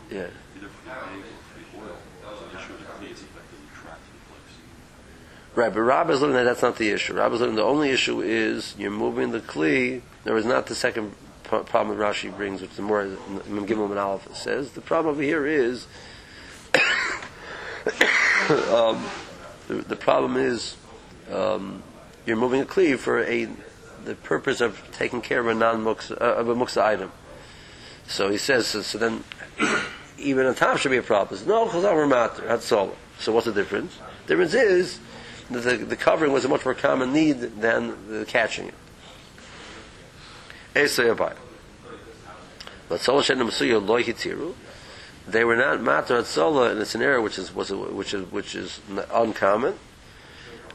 Yeah. 0.09 0.27
Right, 5.55 5.71
but 5.71 5.81
Rab 5.81 6.09
is 6.09 6.21
looking 6.21 6.35
at 6.35 6.45
that's 6.45 6.63
not 6.63 6.77
the 6.77 6.89
issue. 6.89 7.13
Rab 7.13 7.31
is 7.33 7.41
looking 7.41 7.55
the 7.55 7.61
only 7.63 7.91
issue 7.91 8.21
is 8.21 8.73
you're 8.77 8.89
moving 8.89 9.31
the 9.31 9.39
kli. 9.39 10.01
There 10.23 10.35
is 10.35 10.45
not 10.45 10.65
the 10.65 10.73
second 10.73 11.13
pro- 11.43 11.63
problem 11.63 11.95
that 11.95 12.03
Rashi 12.03 12.35
brings, 12.35 12.61
which 12.61 12.71
the 12.71 12.81
more 12.81 13.05
Gimel 13.05 13.89
and 13.89 13.99
Aleph 13.99 14.35
says. 14.35 14.71
The 14.71 14.81
problem 14.81 15.13
over 15.13 15.21
here 15.21 15.45
is 15.45 15.85
um, 18.71 19.05
the, 19.67 19.75
the 19.87 19.95
problem 19.95 20.37
is 20.37 20.75
um, 21.31 21.83
you're 22.25 22.35
moving 22.37 22.61
a 22.61 22.65
kli 22.65 22.97
for 22.97 23.23
a 23.23 23.47
the 24.05 24.15
purpose 24.15 24.59
of 24.59 24.81
taking 24.91 25.21
care 25.21 25.39
of 25.39 25.47
a 25.47 25.53
non 25.53 25.85
uh, 25.87 25.91
of 26.19 26.49
a 26.49 26.55
muksa 26.55 26.83
item. 26.83 27.11
So 28.07 28.29
he 28.29 28.39
says 28.39 28.65
so, 28.67 28.81
so 28.81 28.97
then 28.97 29.23
even 30.17 30.47
a 30.47 30.53
top 30.55 30.77
should 30.77 30.89
be 30.89 30.97
a 30.97 31.03
problem. 31.03 31.37
Says, 31.37 31.47
No, 31.47 31.67
chazal 31.67 32.09
matter. 32.09 32.41
That's 32.41 32.71
all. 32.71 32.95
So 33.19 33.31
what's 33.31 33.45
the 33.45 33.53
difference? 33.53 33.97
The 34.25 34.35
difference 34.35 34.55
is 34.55 34.97
that 34.97 35.12
the, 35.49 35.77
the 35.77 35.95
covering 35.95 36.31
was 36.31 36.45
a 36.45 36.49
much 36.49 36.65
more 36.65 36.73
common 36.73 37.13
need 37.13 37.39
than 37.61 37.95
the 38.07 38.25
catching 38.25 38.67
it. 38.67 38.73
They 45.25 45.43
were 45.45 45.55
not 45.55 45.79
matar 45.79 46.19
at 46.19 46.25
Sola 46.25 46.71
in 46.71 46.77
a 46.79 46.85
scenario 46.85 47.21
which 47.21 47.37
is 47.37 47.53
was 47.53 47.71
which 47.71 48.13
is 48.13 48.29
which 48.31 48.55
is 48.55 48.81
uncommon. 49.11 49.75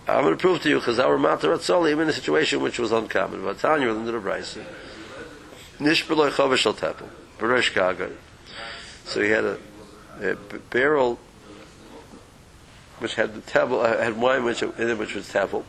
I'm 0.07 0.23
going 0.23 0.35
to 0.35 0.41
prove 0.41 0.63
to 0.63 0.71
you 0.71 0.79
because 0.79 0.99
our 0.99 1.19
matar 1.19 1.55
at 1.55 1.61
Sola 1.61 1.91
even 1.91 2.05
in 2.05 2.09
a 2.09 2.13
situation 2.13 2.63
which 2.63 2.79
was 2.79 2.93
uncommon. 2.93 3.43
But 3.43 3.59
Tanya 3.59 3.89
within 3.89 4.07
the 4.07 4.13
Brisa. 4.13 4.65
Nishbeloi 5.79 6.31
Chovish 6.31 6.65
Al 6.67 6.75
So 9.05 9.21
he 9.21 9.31
had 9.31 9.45
a 9.45 9.59
barrel 10.71 11.19
which 12.99 13.15
had 13.15 13.35
the 13.35 13.41
table, 13.43 13.81
uh, 13.81 13.99
had 13.99 14.21
wine 14.21 14.45
which 14.45 14.63
in 14.63 14.73
it 14.79 14.99
which 14.99 15.15
was 15.15 15.29
table. 15.29 15.65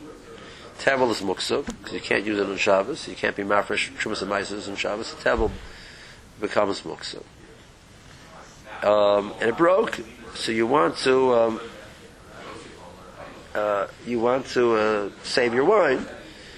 Table 0.79 1.11
is 1.11 1.21
muksa 1.21 1.65
because 1.65 1.93
you 1.93 1.99
can't 1.99 2.25
use 2.25 2.39
it 2.39 2.47
on 2.47 2.57
Shabbos. 2.57 3.07
You 3.07 3.15
can't 3.15 3.35
be 3.35 3.43
mafresh 3.43 3.91
shumas 3.97 4.21
and 4.21 4.29
maises 4.29 4.69
on 4.69 4.75
Shabbos. 4.75 5.13
The 5.13 5.21
table 5.21 5.51
becomes 6.39 6.81
muksa, 6.81 7.23
um, 8.83 9.33
and 9.39 9.49
it 9.49 9.57
broke. 9.57 9.99
So 10.35 10.51
you 10.51 10.67
want 10.67 10.97
to 10.99 11.33
um, 11.33 11.61
uh, 13.53 13.87
you 14.05 14.19
want 14.19 14.45
to 14.47 14.75
uh, 14.75 15.09
save 15.23 15.53
your 15.53 15.65
wine. 15.65 16.05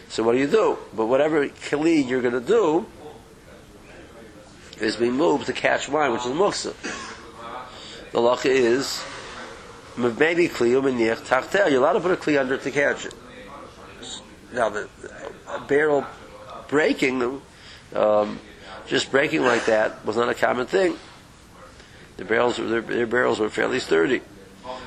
So 0.10 0.24
what 0.24 0.34
do 0.34 0.40
you 0.40 0.48
do? 0.48 0.78
But 0.94 1.08
whatever 1.08 1.48
kli 1.48 2.08
you're 2.08 2.22
going 2.22 2.34
to 2.34 2.42
do 2.42 2.86
is 4.80 4.98
being 4.98 5.14
moved 5.14 5.46
to 5.46 5.54
catch 5.54 5.90
wine, 5.90 6.12
which 6.12 6.26
is 6.26 6.32
muksa. 6.32 6.76
The 8.12 8.20
lacha 8.20 8.48
is 8.48 9.02
maybe 9.98 10.48
kli 10.48 10.72
umeniach 10.72 11.28
tachtel. 11.28 11.70
You're 11.70 11.82
allowed 11.82 11.94
to 11.94 12.00
put 12.00 12.12
a 12.12 12.16
kli 12.16 12.40
under 12.40 12.58
catch 12.58 13.06
it. 13.06 13.14
Now 14.54 14.70
the, 14.70 14.90
the 15.02 15.32
barrel 15.68 16.06
breaking, 16.68 17.42
um, 17.96 18.40
just 18.88 19.12
breaking 19.12 19.44
like 19.44 19.66
that 19.66 20.06
was 20.06 20.18
not 20.18 20.30
a 20.30 20.34
common 20.34 20.68
thing. 20.68 20.98
The 22.18 22.26
barrels, 22.26 22.58
their, 22.58 22.82
their 22.82 23.08
barrels 23.08 23.40
were 23.40 23.50
fairly 23.50 23.80
sturdy. 23.80 24.22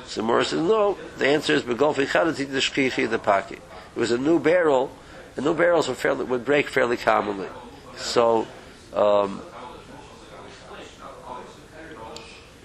So 0.05 0.21
Morris 0.21 0.49
says 0.49 0.61
no. 0.61 0.97
The 1.17 1.27
answer 1.27 1.53
is 1.53 1.63
begolfi 1.63 2.05
chadati 2.05 2.49
the 2.49 2.59
shkichi 2.59 3.09
the 3.09 3.19
paki. 3.19 3.53
It 3.53 3.61
was 3.95 4.11
a 4.11 4.17
new 4.17 4.39
barrel. 4.39 4.91
The 5.35 5.41
new 5.41 5.53
barrels 5.53 5.87
were 5.87 5.95
fairly, 5.95 6.23
would 6.25 6.45
break 6.45 6.67
fairly 6.67 6.97
commonly. 6.97 7.49
So. 7.97 8.47
Um, 8.93 9.41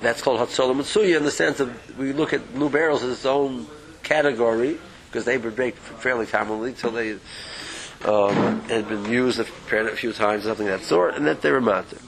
that's 0.01 0.23
called 0.23 0.41
Hatzola 0.41 0.75
Mitsuya 0.75 1.17
in 1.17 1.25
the 1.25 1.31
sense 1.31 1.61
of 1.61 1.99
we 1.99 2.13
look 2.13 2.33
at 2.33 2.55
new 2.55 2.71
barrels 2.71 3.03
as 3.03 3.13
its 3.13 3.27
own 3.27 3.67
category 4.03 4.79
because 5.07 5.25
they 5.25 5.39
would 5.39 5.57
baked 5.57 5.79
fairly 5.79 6.27
commonly 6.27 6.73
till 6.73 6.91
they 6.91 7.19
um, 8.05 8.61
had 8.63 8.89
been 8.89 9.05
used 9.07 9.41
a 9.41 9.45
few 9.45 10.13
times, 10.13 10.45
something 10.45 10.69
of 10.69 10.81
that 10.81 10.87
sort, 10.87 11.15
and 11.15 11.27
that 11.27 11.43
they 11.43 11.51
were 11.51 11.61
matter. 11.61 11.99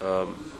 Um, 0.00 0.52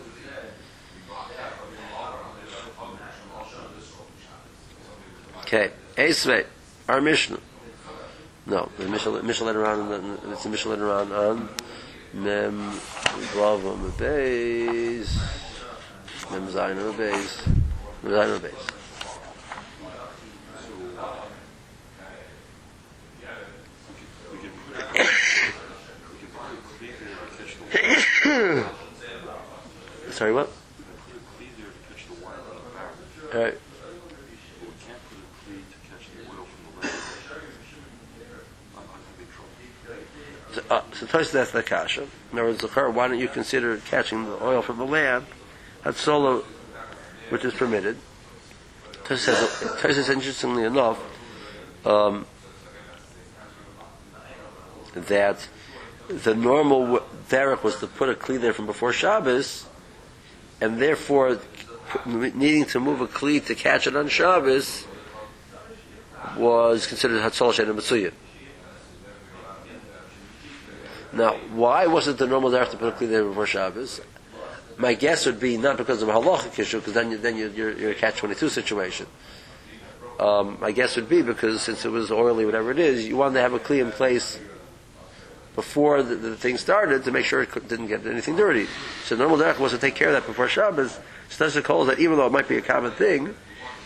okay, 5.40 5.72
Esve, 5.96 6.46
our 6.88 7.00
Mishnah. 7.00 7.40
No, 8.46 8.70
the 8.78 8.88
Mishnah, 8.88 9.46
later 9.46 9.66
on, 9.66 9.92
and 9.92 10.32
it's 10.32 10.46
a 10.46 10.48
Mishnah 10.48 10.70
later 10.70 10.90
on 10.90 11.12
on 11.12 11.48
Mem 12.14 12.70
Vav 13.34 13.62
Mem 13.62 13.92
Beis. 13.92 15.47
Mem 16.30 16.46
Zayin 16.48 16.76
Beis. 16.92 17.46
Mem 18.02 18.12
Zayin 18.12 18.34
Mem 18.34 18.40
to 27.70 27.78
catch 27.78 28.06
the 28.24 28.24
wine. 28.24 28.64
Sorry, 30.10 30.32
what? 30.32 30.50
The 30.50 31.42
the. 32.18 33.34
All 33.34 33.42
right. 33.44 33.58
The 36.82 36.82
the 38.82 39.00
having 39.06 39.26
trouble. 39.32 39.50
So, 40.52 40.62
uh, 40.70 40.82
so 40.92 41.06
Tosh, 41.06 41.30
that's 41.30 41.52
the 41.52 41.62
kasha. 41.62 42.02
In 42.32 42.38
other 42.38 42.48
words, 42.48 42.62
why 42.62 43.08
don't 43.08 43.18
you 43.18 43.28
consider 43.28 43.78
catching 43.78 44.24
the 44.24 44.44
oil 44.44 44.60
from 44.60 44.76
the 44.76 44.86
lamp? 44.86 45.26
Solo, 45.94 46.44
which 47.30 47.44
is 47.44 47.54
permitted. 47.54 47.96
Says, 49.08 50.10
interestingly 50.10 50.64
enough, 50.64 51.00
um, 51.86 52.26
that 54.94 55.48
the 56.08 56.34
normal 56.34 57.00
derech 57.28 57.62
was 57.62 57.76
to 57.80 57.86
put 57.86 58.08
a 58.08 58.14
kli 58.14 58.40
there 58.40 58.52
from 58.52 58.66
before 58.66 58.92
Shabbos, 58.92 59.66
and 60.60 60.80
therefore 60.80 61.38
needing 62.04 62.66
to 62.66 62.80
move 62.80 63.00
a 63.00 63.06
kli 63.06 63.44
to 63.46 63.54
catch 63.54 63.86
it 63.86 63.96
on 63.96 64.08
Shabbos 64.08 64.86
was 66.36 66.86
considered 66.86 67.22
hatzol 67.22 67.52
shen 67.52 67.66
mitzuyah. 67.66 68.12
Now, 71.12 71.36
why 71.52 71.86
wasn't 71.86 72.18
the 72.18 72.26
normal 72.26 72.50
derech 72.50 72.70
to 72.72 72.76
put 72.76 72.88
a 72.94 72.96
kli 72.96 73.08
there 73.08 73.24
before 73.24 73.46
Shabbos? 73.46 74.00
My 74.78 74.94
guess 74.94 75.26
would 75.26 75.40
be 75.40 75.56
not 75.56 75.76
because 75.76 76.02
of 76.02 76.08
a 76.08 76.12
halachic 76.12 76.56
issue, 76.58 76.78
because 76.78 76.94
then, 76.94 77.10
you, 77.10 77.18
then 77.18 77.36
you, 77.36 77.50
you're, 77.50 77.72
you're 77.76 77.90
a 77.90 77.94
catch 77.94 78.16
twenty 78.18 78.36
two 78.36 78.48
situation. 78.48 79.06
Um, 80.20 80.58
my 80.60 80.72
guess 80.72 80.96
would 80.96 81.08
be 81.08 81.22
because 81.22 81.62
since 81.62 81.84
it 81.84 81.90
was 81.90 82.10
oily, 82.10 82.44
whatever 82.44 82.70
it 82.70 82.78
is, 82.78 83.06
you 83.06 83.16
wanted 83.16 83.34
to 83.34 83.40
have 83.40 83.52
a 83.54 83.72
in 83.72 83.90
place 83.92 84.38
before 85.54 86.02
the, 86.04 86.14
the 86.14 86.36
thing 86.36 86.56
started 86.56 87.04
to 87.04 87.10
make 87.10 87.24
sure 87.24 87.42
it 87.42 87.68
didn't 87.68 87.88
get 87.88 88.06
anything 88.06 88.36
dirty. 88.36 88.66
So 89.04 89.16
the 89.16 89.22
normal 89.22 89.38
derech 89.38 89.58
was 89.58 89.72
to 89.72 89.78
take 89.78 89.96
care 89.96 90.08
of 90.08 90.14
that 90.14 90.26
before 90.26 90.48
Shabbos. 90.48 90.92
So 91.28 91.44
that's 91.44 91.54
the 91.54 91.62
call 91.62 91.84
that 91.86 91.98
even 91.98 92.16
though 92.16 92.26
it 92.26 92.32
might 92.32 92.48
be 92.48 92.56
a 92.56 92.62
common 92.62 92.92
thing, 92.92 93.34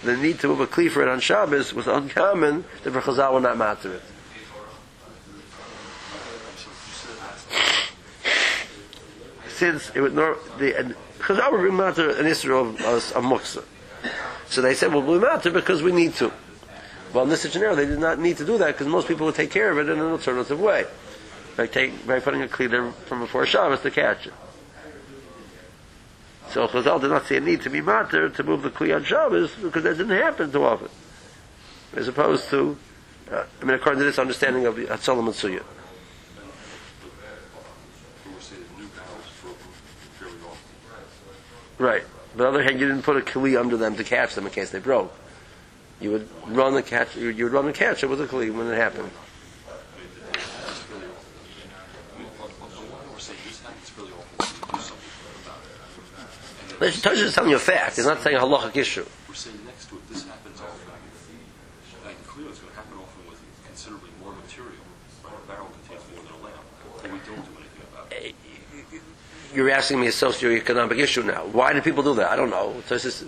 the 0.05 0.17
need 0.17 0.41
to 0.41 0.49
move 0.49 0.61
a 0.61 0.67
kli 0.67 0.91
for 0.91 1.03
it 1.03 1.09
on 1.09 1.21
Shabbos 1.21 1.73
was 1.73 1.87
uncommon. 1.87 2.65
Therefore, 2.83 3.03
Chazal 3.03 3.33
would 3.33 3.43
not 3.43 3.57
matter 3.57 3.95
it. 3.95 4.03
So 6.57 6.71
you 6.71 6.77
said 6.93 7.17
that's 9.45 9.52
since 9.63 9.91
it 9.95 10.01
would 10.01 10.13
nor 10.13 10.39
the 10.59 10.77
and 10.77 10.97
Chazal 11.21 11.53
would 11.53 11.73
matter 11.73 12.11
an 12.19 12.27
Israel 12.27 12.71
of, 12.71 12.83
of 12.83 13.23
muksa. 13.23 13.63
So 14.49 14.61
they 14.61 14.75
said, 14.75 14.93
well, 14.93 15.03
we 15.03 15.21
matter 15.21 15.53
because 15.53 15.85
we 15.85 15.93
need 15.93 16.15
to. 16.15 16.33
Well, 17.13 17.23
in 17.23 17.31
this 17.31 17.43
scenario, 17.43 17.77
they 17.77 17.87
did 17.87 18.01
not 18.01 18.19
need 18.19 18.39
to 18.39 18.45
do 18.45 18.59
that 18.59 18.73
because 18.73 18.89
most 18.89 19.07
people 19.07 19.27
would 19.27 19.37
take 19.37 19.53
care 19.53 19.71
of 19.71 19.79
it 19.79 19.89
in 19.89 20.01
an 20.01 20.11
alternative 20.11 20.59
way, 20.59 20.85
by 21.57 21.69
take 21.69 22.05
by 22.09 22.19
putting 22.19 22.43
a 22.43 22.49
cleaner 22.49 22.91
from 23.07 23.21
before 23.21 23.47
Shabbos 23.47 23.83
to 23.83 23.93
catch 23.93 24.27
it. 24.27 24.33
So 26.51 26.67
Chazal 26.67 27.01
did 27.01 27.11
not 27.11 27.27
see 27.27 27.37
a 27.37 27.41
need 27.41 27.63
to 27.63 27.71
be 27.71 27.81
matter 27.81 28.29
to 28.31 28.43
move 28.43 28.63
the 28.63 28.71
kli 28.71 28.93
on 28.97 29.05
Shabbos 29.05 29.55
because 29.63 29.85
that 29.85 29.97
didn't 29.97 30.19
happen 30.19 30.51
too 30.51 30.65
often, 30.65 30.89
as 31.95 32.09
opposed 32.09 32.49
to, 32.51 32.77
uh, 33.31 33.45
I 33.61 33.65
mean, 33.65 33.77
according 33.77 34.01
to 34.01 34.07
this 34.07 34.19
understanding 34.19 34.67
of 34.67 34.75
Hatzalah 34.75 35.23
Matsuya. 35.23 35.63
we 38.27 38.35
were 38.35 38.41
saying 38.41 38.63
new 38.79 38.87
barrels 38.89 39.29
broken 39.43 39.71
fairly 40.19 40.35
often. 40.45 40.59
Right. 41.83 42.05
But 42.37 42.47
on 42.47 42.53
the 42.53 42.61
other 42.61 42.63
hand, 42.69 42.79
you 42.79 42.87
didn't 42.87 43.03
put 43.03 43.17
a 43.17 43.21
kli 43.21 43.59
under 43.59 43.77
them 43.77 43.97
to 43.97 44.05
catch 44.05 44.37
them 44.37 44.47
in 44.47 44.53
case 44.53 44.71
they 44.71 44.79
broke. 44.79 45.13
You 46.01 46.13
would 46.13 46.29
run 46.47 46.75
the 46.75 46.83
catch. 46.83 47.17
You 47.17 47.35
would 47.35 47.53
run 47.53 47.67
the 47.67 47.73
catch 47.73 48.05
it 48.05 48.07
with 48.07 48.21
a 48.21 48.27
kli 48.27 48.55
when 48.55 48.69
it 48.69 48.77
happened. 48.77 49.11
It's 56.81 57.01
the 57.01 57.11
is 57.11 57.35
telling 57.35 57.51
you 57.51 57.57
a 57.57 57.59
fact. 57.59 57.97
He's 57.97 58.07
not 58.07 58.23
saying 58.23 58.39
halachic 58.39 58.77
issue. 58.77 59.05
we're 59.29 59.35
saying 59.35 59.59
next 59.67 59.89
to 59.89 59.97
it, 59.97 60.09
this 60.09 60.25
happens 60.25 60.61
often. 60.61 60.79
more 64.23 64.35
material. 64.35 64.83
Right? 65.25 65.35
A 65.35 65.47
barrel 65.47 65.67
contains 65.83 66.03
more 66.15 66.23
than 66.23 66.35
a 66.35 66.45
lamp, 66.45 66.63
but 67.03 67.11
we 67.11 67.19
don't 67.27 67.43
do 67.43 67.55
anything 67.59 67.83
about 67.91 68.13
it. 68.13 68.35
You're 69.55 69.71
asking 69.71 70.01
me 70.01 70.07
a 70.07 70.11
socioeconomic 70.11 70.99
issue 70.99 71.23
now. 71.23 71.47
Why 71.47 71.73
do 71.73 71.81
people 71.83 72.03
do 72.03 72.15
that? 72.15 72.31
I 72.31 72.37
don't 72.37 72.51
know. 72.51 72.75
It's, 72.79 73.03
just, 73.03 73.25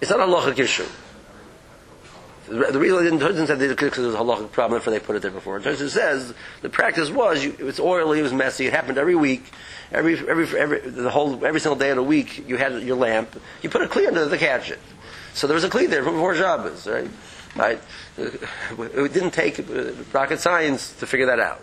it's 0.00 0.10
not 0.10 0.20
a 0.20 0.24
halachic 0.24 0.58
issue. 0.58 0.86
The 2.48 2.72
the 2.72 2.78
reason 2.80 3.22
it 3.22 3.46
say 3.46 3.54
that 3.54 3.68
because 3.68 3.96
there's 3.96 4.14
a 4.14 4.18
halachic 4.18 4.50
problem 4.50 4.78
if 4.78 4.84
they 4.84 4.98
put 4.98 5.14
it 5.14 5.22
there 5.22 5.30
before. 5.30 5.58
It 5.58 5.76
says 5.76 6.34
the 6.60 6.68
practice 6.68 7.08
was 7.08 7.44
you, 7.44 7.52
it 7.52 7.62
was 7.62 7.78
oily, 7.78 8.18
it 8.18 8.22
was 8.22 8.32
messy, 8.32 8.66
it 8.66 8.72
happened 8.72 8.98
every 8.98 9.14
week, 9.14 9.44
every 9.92 10.18
every 10.28 10.58
every 10.58 10.80
the 10.80 11.08
whole 11.08 11.44
every 11.46 11.60
single 11.60 11.78
day 11.78 11.90
of 11.90 11.96
the 11.96 12.02
week. 12.02 12.46
You 12.48 12.56
had 12.56 12.82
your 12.82 12.96
lamp, 12.96 13.40
you 13.62 13.70
put 13.70 13.82
a 13.82 13.86
kli 13.86 14.08
under 14.08 14.28
to 14.28 14.38
catch 14.38 14.70
it. 14.70 14.80
So 15.34 15.46
there 15.46 15.54
was 15.54 15.64
a 15.64 15.70
kli 15.70 15.88
there 15.88 16.02
from 16.02 16.14
before 16.14 16.34
Shabbos, 16.34 16.86
right? 16.86 17.08
Right? 17.54 17.78
It 18.16 19.12
didn't 19.12 19.32
take 19.32 19.58
uh, 19.58 19.92
rocket 20.12 20.40
science 20.40 20.94
to 21.00 21.06
figure 21.06 21.26
that 21.26 21.38
out. 21.38 21.62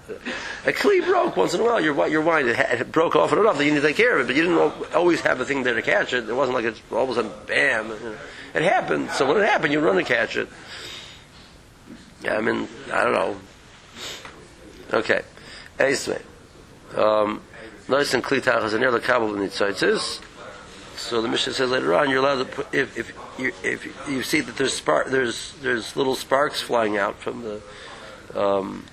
A 0.65 0.71
kli 0.71 1.03
broke 1.03 1.35
once 1.35 1.55
in 1.55 1.61
a 1.61 1.63
while. 1.63 1.81
Your 1.81 2.07
your 2.07 2.21
wine 2.21 2.47
it, 2.47 2.91
broke 2.91 3.15
off 3.15 3.31
and 3.31 3.41
enough 3.41 3.57
that 3.57 3.65
you 3.65 3.71
need 3.71 3.81
to 3.81 3.87
take 3.87 3.95
care 3.95 4.15
of 4.15 4.21
it, 4.21 4.27
but 4.27 4.35
you 4.35 4.43
didn't 4.43 4.93
always 4.93 5.21
have 5.21 5.39
a 5.39 5.45
thing 5.45 5.63
there 5.63 5.73
to 5.73 5.81
catch 5.81 6.13
it. 6.13 6.29
It 6.29 6.33
wasn't 6.33 6.55
like 6.55 6.65
it's 6.65 6.81
all 6.91 7.05
of 7.05 7.09
a 7.09 7.15
sudden 7.15 7.31
bam. 7.47 7.91
It 8.53 8.61
happened. 8.61 9.09
So 9.11 9.27
when 9.27 9.37
it 9.37 9.45
happened, 9.45 9.73
you 9.73 9.79
run 9.79 9.95
to 9.95 10.03
catch 10.03 10.37
it. 10.37 10.47
Yeah, 12.21 12.37
I 12.37 12.41
mean, 12.41 12.67
I 12.91 13.03
don't 13.03 13.13
know. 13.13 13.37
Okay. 14.93 15.21
Anyway, 15.79 16.21
um, 16.95 17.41
nice 17.87 18.13
and 18.13 18.23
kli 18.23 18.41
tachas 18.41 18.73
and 18.73 18.83
the 18.83 18.99
kabel. 18.99 19.49
So 20.97 21.21
the 21.21 21.27
Mishnah 21.29 21.53
says 21.53 21.69
later 21.69 21.95
on, 21.95 22.09
you're 22.09 22.19
allowed 22.19 22.39
to 22.39 22.45
put 22.45 22.73
if 22.73 22.97
if 22.97 23.15
you 23.39 23.53
if 23.63 23.85
you 24.09 24.23
see 24.23 24.41
that 24.41 24.57
there's 24.57 24.73
spark 24.73 25.07
there's 25.07 25.53
there's 25.61 25.95
little 25.95 26.15
sparks 26.15 26.61
flying 26.61 26.97
out 26.97 27.19
from 27.19 27.41
the 27.41 27.61
um, 28.35 28.85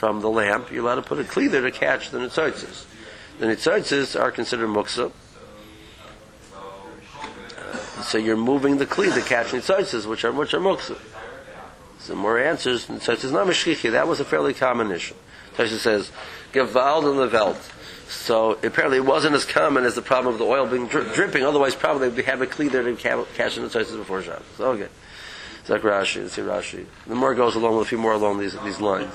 from 0.00 0.22
the 0.22 0.30
lamp, 0.30 0.70
you're 0.70 0.82
allowed 0.82 0.94
to 0.94 1.02
put 1.02 1.18
a 1.18 1.24
kli 1.24 1.50
there 1.50 1.60
to 1.60 1.70
catch 1.70 2.08
the 2.08 2.18
nitzotzes. 2.18 2.86
The 3.38 3.46
nitzotzes 3.46 4.18
are 4.18 4.30
considered 4.30 4.68
muksa. 4.68 5.12
So 8.02 8.16
you're 8.16 8.38
moving 8.38 8.78
the 8.78 8.86
kli 8.86 9.12
to 9.12 9.20
catch 9.20 9.48
nitzotzes, 9.48 10.06
which 10.06 10.24
are 10.24 10.32
which 10.32 10.54
are 10.54 10.58
muksa. 10.58 10.96
So 11.98 12.14
more 12.14 12.38
answers. 12.38 12.86
Nitzotzes 12.86 13.30
not 13.30 13.46
meshchichi. 13.46 13.92
That 13.92 14.08
was 14.08 14.20
a 14.20 14.24
fairly 14.24 14.54
common 14.54 14.90
issue. 14.90 15.14
Tosha 15.54 15.76
says, 15.76 16.10
"Gewalt 16.54 17.10
in 17.10 17.18
the 17.18 17.28
Welt." 17.28 17.70
So 18.10 18.58
apparently 18.64 18.98
it 18.98 19.04
wasn't 19.06 19.36
as 19.36 19.44
common 19.44 19.84
as 19.84 19.94
the 19.94 20.02
problem 20.02 20.34
of 20.34 20.40
the 20.40 20.44
oil 20.44 20.66
being 20.66 20.88
dri- 20.88 21.06
dripping. 21.14 21.44
Otherwise, 21.44 21.76
probably 21.76 22.08
they'd 22.08 22.24
have 22.24 22.42
a 22.42 22.46
kli 22.46 22.68
there 22.70 22.82
to 22.82 22.96
ca- 22.96 23.24
catch 23.36 23.54
the 23.54 23.60
nitzotzes 23.62 23.96
before 23.96 24.20
Shabbos. 24.20 24.42
Okay. 24.58 24.88
It's 25.60 25.68
Rashi. 25.68 26.22
Let's 26.22 26.32
see 26.34 26.42
Rashi. 26.42 26.86
The 27.06 27.14
more 27.14 27.32
it 27.32 27.36
goes 27.36 27.54
along 27.54 27.76
with 27.76 27.86
a 27.86 27.88
few 27.88 27.98
more 27.98 28.14
along 28.14 28.40
these 28.40 28.58
these 28.62 28.80
lines. 28.80 29.12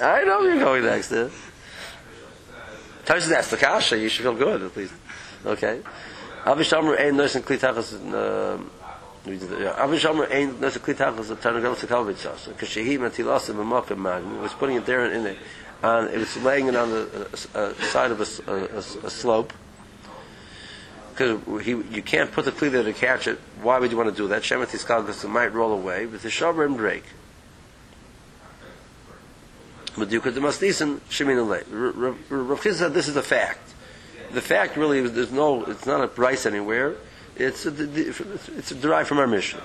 I 0.00 0.24
know 0.24 0.40
you're 0.42 0.58
going 0.58 0.84
next. 0.84 1.12
Yeah. 1.12 1.28
Asked 3.08 3.50
the 3.52 3.56
kasha. 3.56 3.96
You 3.96 4.08
should 4.08 4.24
feel 4.24 4.34
good 4.34 4.62
at 4.62 4.76
least. 4.76 4.94
Okay. 5.46 5.82
Avishamr 6.44 6.98
ein 7.00 7.16
nois 7.16 7.36
and 7.36 7.44
klitachas. 7.44 7.94
Um, 7.94 8.70
Avishamr 9.24 10.32
ein 10.32 10.58
nois 10.60 10.74
and 10.74 10.84
klitachas. 10.84 11.28
The 11.28 11.36
Tanagel 11.36 11.76
Sekalvitzas. 11.76 12.52
Kashehi 12.54 12.98
matilasim 12.98 13.54
b'makam 13.54 13.98
magni. 13.98 14.38
Was 14.38 14.52
putting 14.54 14.76
it 14.76 14.86
there 14.86 15.04
and 15.04 15.14
in 15.14 15.26
it, 15.26 15.38
on 15.82 16.08
it 16.08 16.18
was 16.18 16.36
laying 16.38 16.68
it 16.68 16.76
on 16.76 16.90
the 16.90 17.28
uh, 17.54 17.58
uh, 17.58 17.74
side 17.74 18.10
of 18.10 18.20
a 18.20 19.10
slope. 19.10 19.52
Because 21.10 21.66
you 21.66 22.02
can't 22.02 22.32
put 22.32 22.46
the 22.46 22.52
kli 22.52 22.70
there 22.70 22.82
to 22.82 22.92
catch 22.92 23.26
it. 23.26 23.38
Why 23.60 23.78
would 23.78 23.90
you 23.90 23.98
want 23.98 24.08
to 24.08 24.16
do 24.16 24.28
that? 24.28 24.42
Shemet 24.42 24.68
iskal 24.68 25.02
because 25.02 25.22
it 25.22 25.28
might 25.28 25.52
roll 25.52 25.72
away. 25.72 26.06
But 26.06 26.22
the 26.22 26.62
and 26.62 26.76
break. 26.76 27.04
But 29.96 30.10
you 30.10 30.20
could 30.20 30.36
must 30.36 30.62
listen 30.62 31.00
shemin. 31.10 31.46
Rav 32.30 32.62
said 32.62 32.94
this 32.94 33.08
is 33.08 33.16
a 33.16 33.22
fact. 33.22 33.74
The 34.32 34.40
fact 34.40 34.76
really 34.78 35.00
is 35.00 35.12
there's 35.12 35.32
no 35.32 35.64
it's 35.64 35.84
not 35.84 36.02
a 36.02 36.08
price 36.08 36.46
anywhere. 36.46 36.96
It's 37.36 37.66
a, 37.66 37.72
it's 38.56 38.70
derived 38.70 39.08
from 39.08 39.18
our 39.18 39.26
mission. 39.26 39.60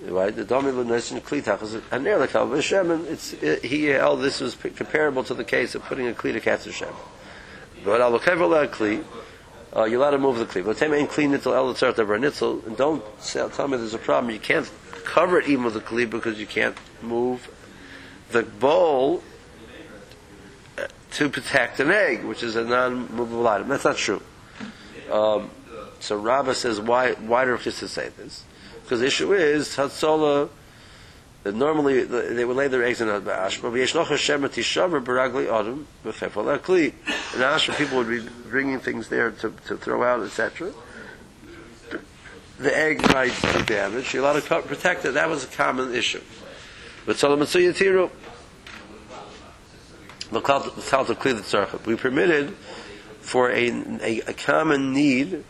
Right? 0.00 0.34
The 0.34 0.44
Domi 0.44 0.70
Lunesin 0.70 1.20
Klitach 1.20 1.60
is 1.62 1.76
a 1.90 1.98
near 1.98 2.20
the 2.20 2.28
Kalva 2.28 2.58
Shemin. 2.58 3.06
It's 3.06 3.32
it, 3.32 3.64
he 3.64 3.86
held 3.86 4.22
this 4.22 4.40
was 4.40 4.54
comparable 4.54 5.24
to 5.24 5.34
the 5.34 5.44
case 5.44 5.74
of 5.74 5.82
putting 5.84 6.06
a 6.06 6.12
Kli 6.12 6.40
to 6.40 6.70
a 6.70 6.72
Shem. 6.72 6.94
But 7.84 8.00
al 8.00 8.18
kevel 8.20 8.68
Kli, 8.68 9.04
uh, 9.76 9.84
you're 9.84 10.00
allowed 10.00 10.12
to 10.12 10.18
move 10.18 10.38
the 10.38 10.46
Kli. 10.46 10.64
But 10.64 10.76
tem 10.76 10.94
ain't 10.94 11.10
clean 11.10 11.32
nitzel 11.32 11.52
el 11.52 11.74
tzart 11.74 11.98
ever 11.98 12.16
nitzel. 12.16 12.64
And 12.64 12.76
don't 12.76 13.02
say, 13.20 13.46
tell 13.48 13.66
me 13.66 13.76
there's 13.76 13.94
a 13.94 13.98
problem. 13.98 14.32
You 14.32 14.38
can't 14.38 14.70
cover 15.04 15.40
it 15.40 15.48
even 15.48 15.64
with 15.64 15.74
the 15.74 15.80
Kli 15.80 16.08
because 16.08 16.38
you 16.38 16.46
can't 16.46 16.76
move 17.02 17.50
the 18.30 18.44
bowl 18.44 19.24
uh, 20.76 20.86
to 21.12 21.28
protect 21.28 21.80
an 21.80 21.90
egg, 21.90 22.24
which 22.24 22.44
is 22.44 22.54
a 22.54 22.64
non-movable 22.64 23.48
item. 23.48 23.66
That's 23.66 23.84
not 23.84 23.96
true. 23.96 24.22
Um, 25.10 25.50
so 25.98 26.16
Rabbah 26.16 26.54
says, 26.54 26.80
why, 26.80 27.14
why 27.14 27.44
do 27.44 27.56
Chisda 27.56 27.88
say 27.88 28.10
this? 28.10 28.44
Because 28.88 29.00
the 29.00 29.06
issue 29.06 29.34
is, 29.34 29.76
Hatzola, 29.76 30.48
that 31.42 31.54
normally 31.54 32.04
they 32.04 32.42
would 32.42 32.56
lay 32.56 32.68
their 32.68 32.82
eggs 32.82 33.02
in 33.02 33.10
a 33.10 33.20
ash, 33.30 33.60
but 33.60 33.74
v'yesh 33.74 33.94
noch 33.94 34.08
Hashem 34.08 34.46
et 34.46 34.52
tishaver 34.52 35.04
baragli 35.04 35.46
adam 35.46 35.86
v'chefal 36.06 36.58
akli. 36.58 36.94
In 37.36 37.42
ash, 37.42 37.68
people 37.76 37.98
would 37.98 38.08
be 38.08 38.26
bringing 38.48 38.80
things 38.80 39.10
there 39.10 39.30
to, 39.30 39.52
to 39.66 39.76
throw 39.76 40.02
out, 40.02 40.22
etc. 40.22 40.72
The 42.58 42.74
egg 42.74 43.02
might 43.12 43.38
be 43.42 43.62
damaged. 43.66 44.14
You're 44.14 44.22
allowed 44.24 44.42
to 44.42 44.62
protect 44.62 45.04
it. 45.04 45.12
That 45.12 45.28
was 45.28 45.44
a 45.44 45.48
common 45.48 45.94
issue. 45.94 46.22
But 47.04 47.18
Solomon 47.18 47.46
Tiru, 47.46 48.10
we 51.86 51.96
permitted 51.96 52.56
for 53.20 53.50
a, 53.50 53.68
a, 53.68 54.20
a 54.20 54.32
common 54.32 54.94
need 54.94 55.44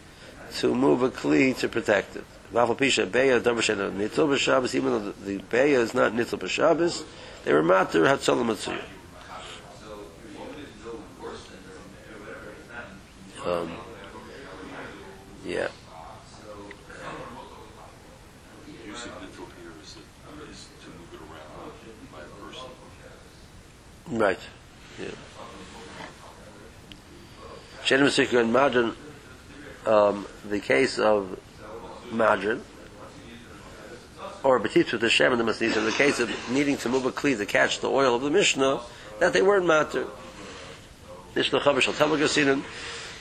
to 0.57 0.75
move 0.75 1.05
a 1.05 1.11
kli 1.11 1.57
to 1.59 1.69
protect 1.69 2.17
it. 2.17 2.25
Even 2.51 2.65
though 4.91 5.13
the, 5.13 5.39
beya 5.39 5.79
is 5.79 5.95
not 5.95 6.13
nitzel 6.13 6.39
b'Shabbos, 6.39 7.05
they 7.45 7.53
were 7.53 7.63
matter 7.63 8.03
hatzolam 8.05 8.47
matzuya. 8.47 8.83
Um, 13.45 13.71
yeah. 15.47 15.69
Right. 24.11 24.39
Yeah. 24.99 25.11
Madran, 28.51 28.95
um, 29.87 30.27
the 30.49 30.61
case 30.61 30.99
of 30.99 31.39
Madran, 32.13 32.63
or 34.43 34.59
with 34.59 34.73
the 34.73 35.11
Shem 35.11 35.33
and 35.33 35.41
the 35.41 35.45
Masnis, 35.45 35.77
in 35.77 35.85
the 35.85 35.93
case 35.93 36.21
of 36.21 36.31
needing 36.51 36.77
to 36.79 36.89
move 36.89 37.07
a 37.07 37.11
kli 37.11 37.37
to 37.37 37.47
catch 37.47 37.81
the 37.81 37.89
oil 37.89 38.15
of 38.15 38.23
the 38.23 38.31
Mishnah, 38.31 38.81
that 39.21 39.33
they 39.33 39.43
weren't 39.43 39.67
matter. 39.67 40.07
Mishnah 41.35 41.61
Chavar 41.61 41.81
Shal 41.81 41.95
Temel 41.95 42.19
Gasinim. 42.19 42.63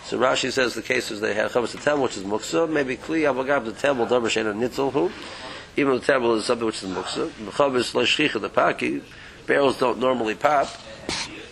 So 0.05 0.17
Rashi 0.17 0.51
says 0.51 0.73
the 0.73 0.81
case 0.81 1.11
is 1.11 1.19
they 1.19 1.33
had 1.33 1.51
Chavar 1.51 1.71
the 1.71 1.77
Temel, 1.77 2.03
which 2.03 2.17
is 2.17 2.23
Muksa, 2.23 2.69
maybe 2.69 2.97
kli 2.97 3.21
Avagab 3.21 3.65
the 3.65 3.71
Temel, 3.71 4.07
Davar 4.07 4.27
Shena 4.27 4.55
Nitzalhu, 4.55 5.11
even 5.75 5.95
the 5.95 5.99
Temel 5.99 6.37
is 6.37 6.45
something 6.45 6.65
which 6.65 6.81
is 6.83 6.89
Muksa. 6.89 7.29
Chavar 7.29 7.75
is 7.75 7.91
Lashchicha, 7.91 8.39
the 8.39 8.49
Paki, 8.49 9.01
barrels 9.45 9.77
don't 9.79 9.99
normally 9.99 10.35
pop, 10.35 10.67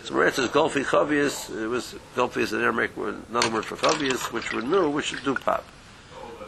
so 0.04 0.20
it 0.20 0.34
says 0.34 0.48
Golfi 0.50 0.84
Chavius, 0.84 1.50
it 1.50 1.66
was 1.66 1.96
Golfi 2.14 2.52
in 2.52 2.62
Aramaic, 2.62 2.96
were 2.96 3.14
another 3.28 3.50
word 3.50 3.64
for 3.64 3.76
Chavius, 3.76 4.32
which 4.32 4.52
were 4.52 4.62
new, 4.62 4.88
which 4.88 5.12
do 5.24 5.34
pop. 5.34 5.64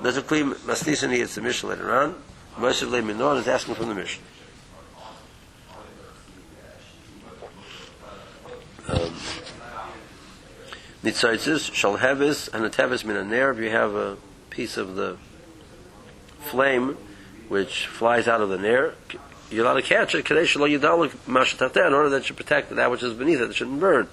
There's 0.00 0.16
a 0.16 0.22
clean 0.22 0.52
Masnisani, 0.52 1.18
it's 1.18 1.34
the 1.34 1.40
Mishnah 1.40 1.70
later 1.70 1.92
on. 1.92 2.14
Moshe 2.56 2.88
Le 2.88 3.02
Minon 3.02 3.38
is 3.38 3.48
asking 3.48 3.74
from 3.74 3.88
the 3.88 3.94
Mishnah. 3.96 4.22
Um, 8.88 9.12
Nitzoitzes, 11.02 11.70
Shalhevis, 11.70 12.52
and 12.54 12.64
a 12.64 12.70
Tevis 12.70 13.02
Minaner, 13.02 13.52
if 13.52 13.58
you 13.58 13.70
have 13.70 13.94
a 13.94 14.16
piece 14.50 14.76
of 14.76 14.94
the 14.94 15.16
flame 16.40 16.96
which 17.48 17.86
flies 17.86 18.28
out 18.28 18.40
of 18.40 18.50
the 18.50 18.58
nair, 18.58 18.94
you're 19.50 19.64
allowed 19.64 19.74
to 19.74 19.82
catch 19.82 20.14
it, 20.14 20.24
Kadesh 20.24 20.54
Lo 20.56 20.68
Yidalik 20.68 21.10
Mashatata, 21.26 21.86
in 21.86 21.92
order 21.92 22.08
that 22.10 22.28
you 22.28 22.36
protect 22.36 22.70
that 22.74 22.90
which 22.90 23.02
is 23.02 23.14
beneath 23.14 23.40
it, 23.40 23.50
it 23.50 23.56
shouldn't 23.56 23.80
burn. 23.80 24.06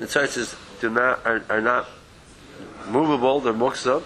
Nitzoitzes 0.00 0.56
do 0.80 0.90
not, 0.90 1.24
are, 1.26 1.42
are 1.50 1.60
not 1.60 1.88
movable, 2.88 3.40
they're 3.40 3.52
muksa, 3.52 4.02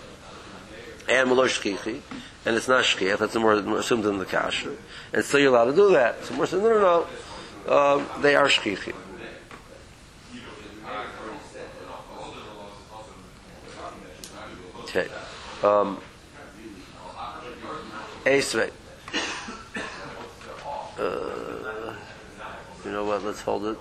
and 1.09 1.29
maloy 1.29 1.49
shkichi, 1.49 2.01
and 2.45 2.57
it's 2.57 2.69
not 2.69 2.85
shkich, 2.85 3.19
that's 3.19 3.35
more 3.35 3.55
assumed 3.55 4.05
in 4.07 4.19
the 4.19 4.25
kasha. 4.25 4.77
And 5.13 5.25
still 5.25 5.41
you're 5.41 5.55
allowed 5.55 5.67
to 5.67 5.77
do 5.77 5.91
that. 5.93 6.25
So 6.25 6.35
more 6.35 6.47
saying, 6.47 6.63
no, 6.63 6.71
no, 6.71 7.07
no, 7.67 7.77
um, 7.77 8.07
they 8.23 8.35
are 8.35 8.47
shkichi. 8.47 8.95
Okay. 14.83 15.09
Um, 15.63 15.99
Esrei. 18.25 18.71
Uh, 20.99 21.95
you 22.85 22.91
know 22.91 23.05
what? 23.05 23.23
Let's 23.23 23.43
hold 23.43 23.67
it. 23.67 23.79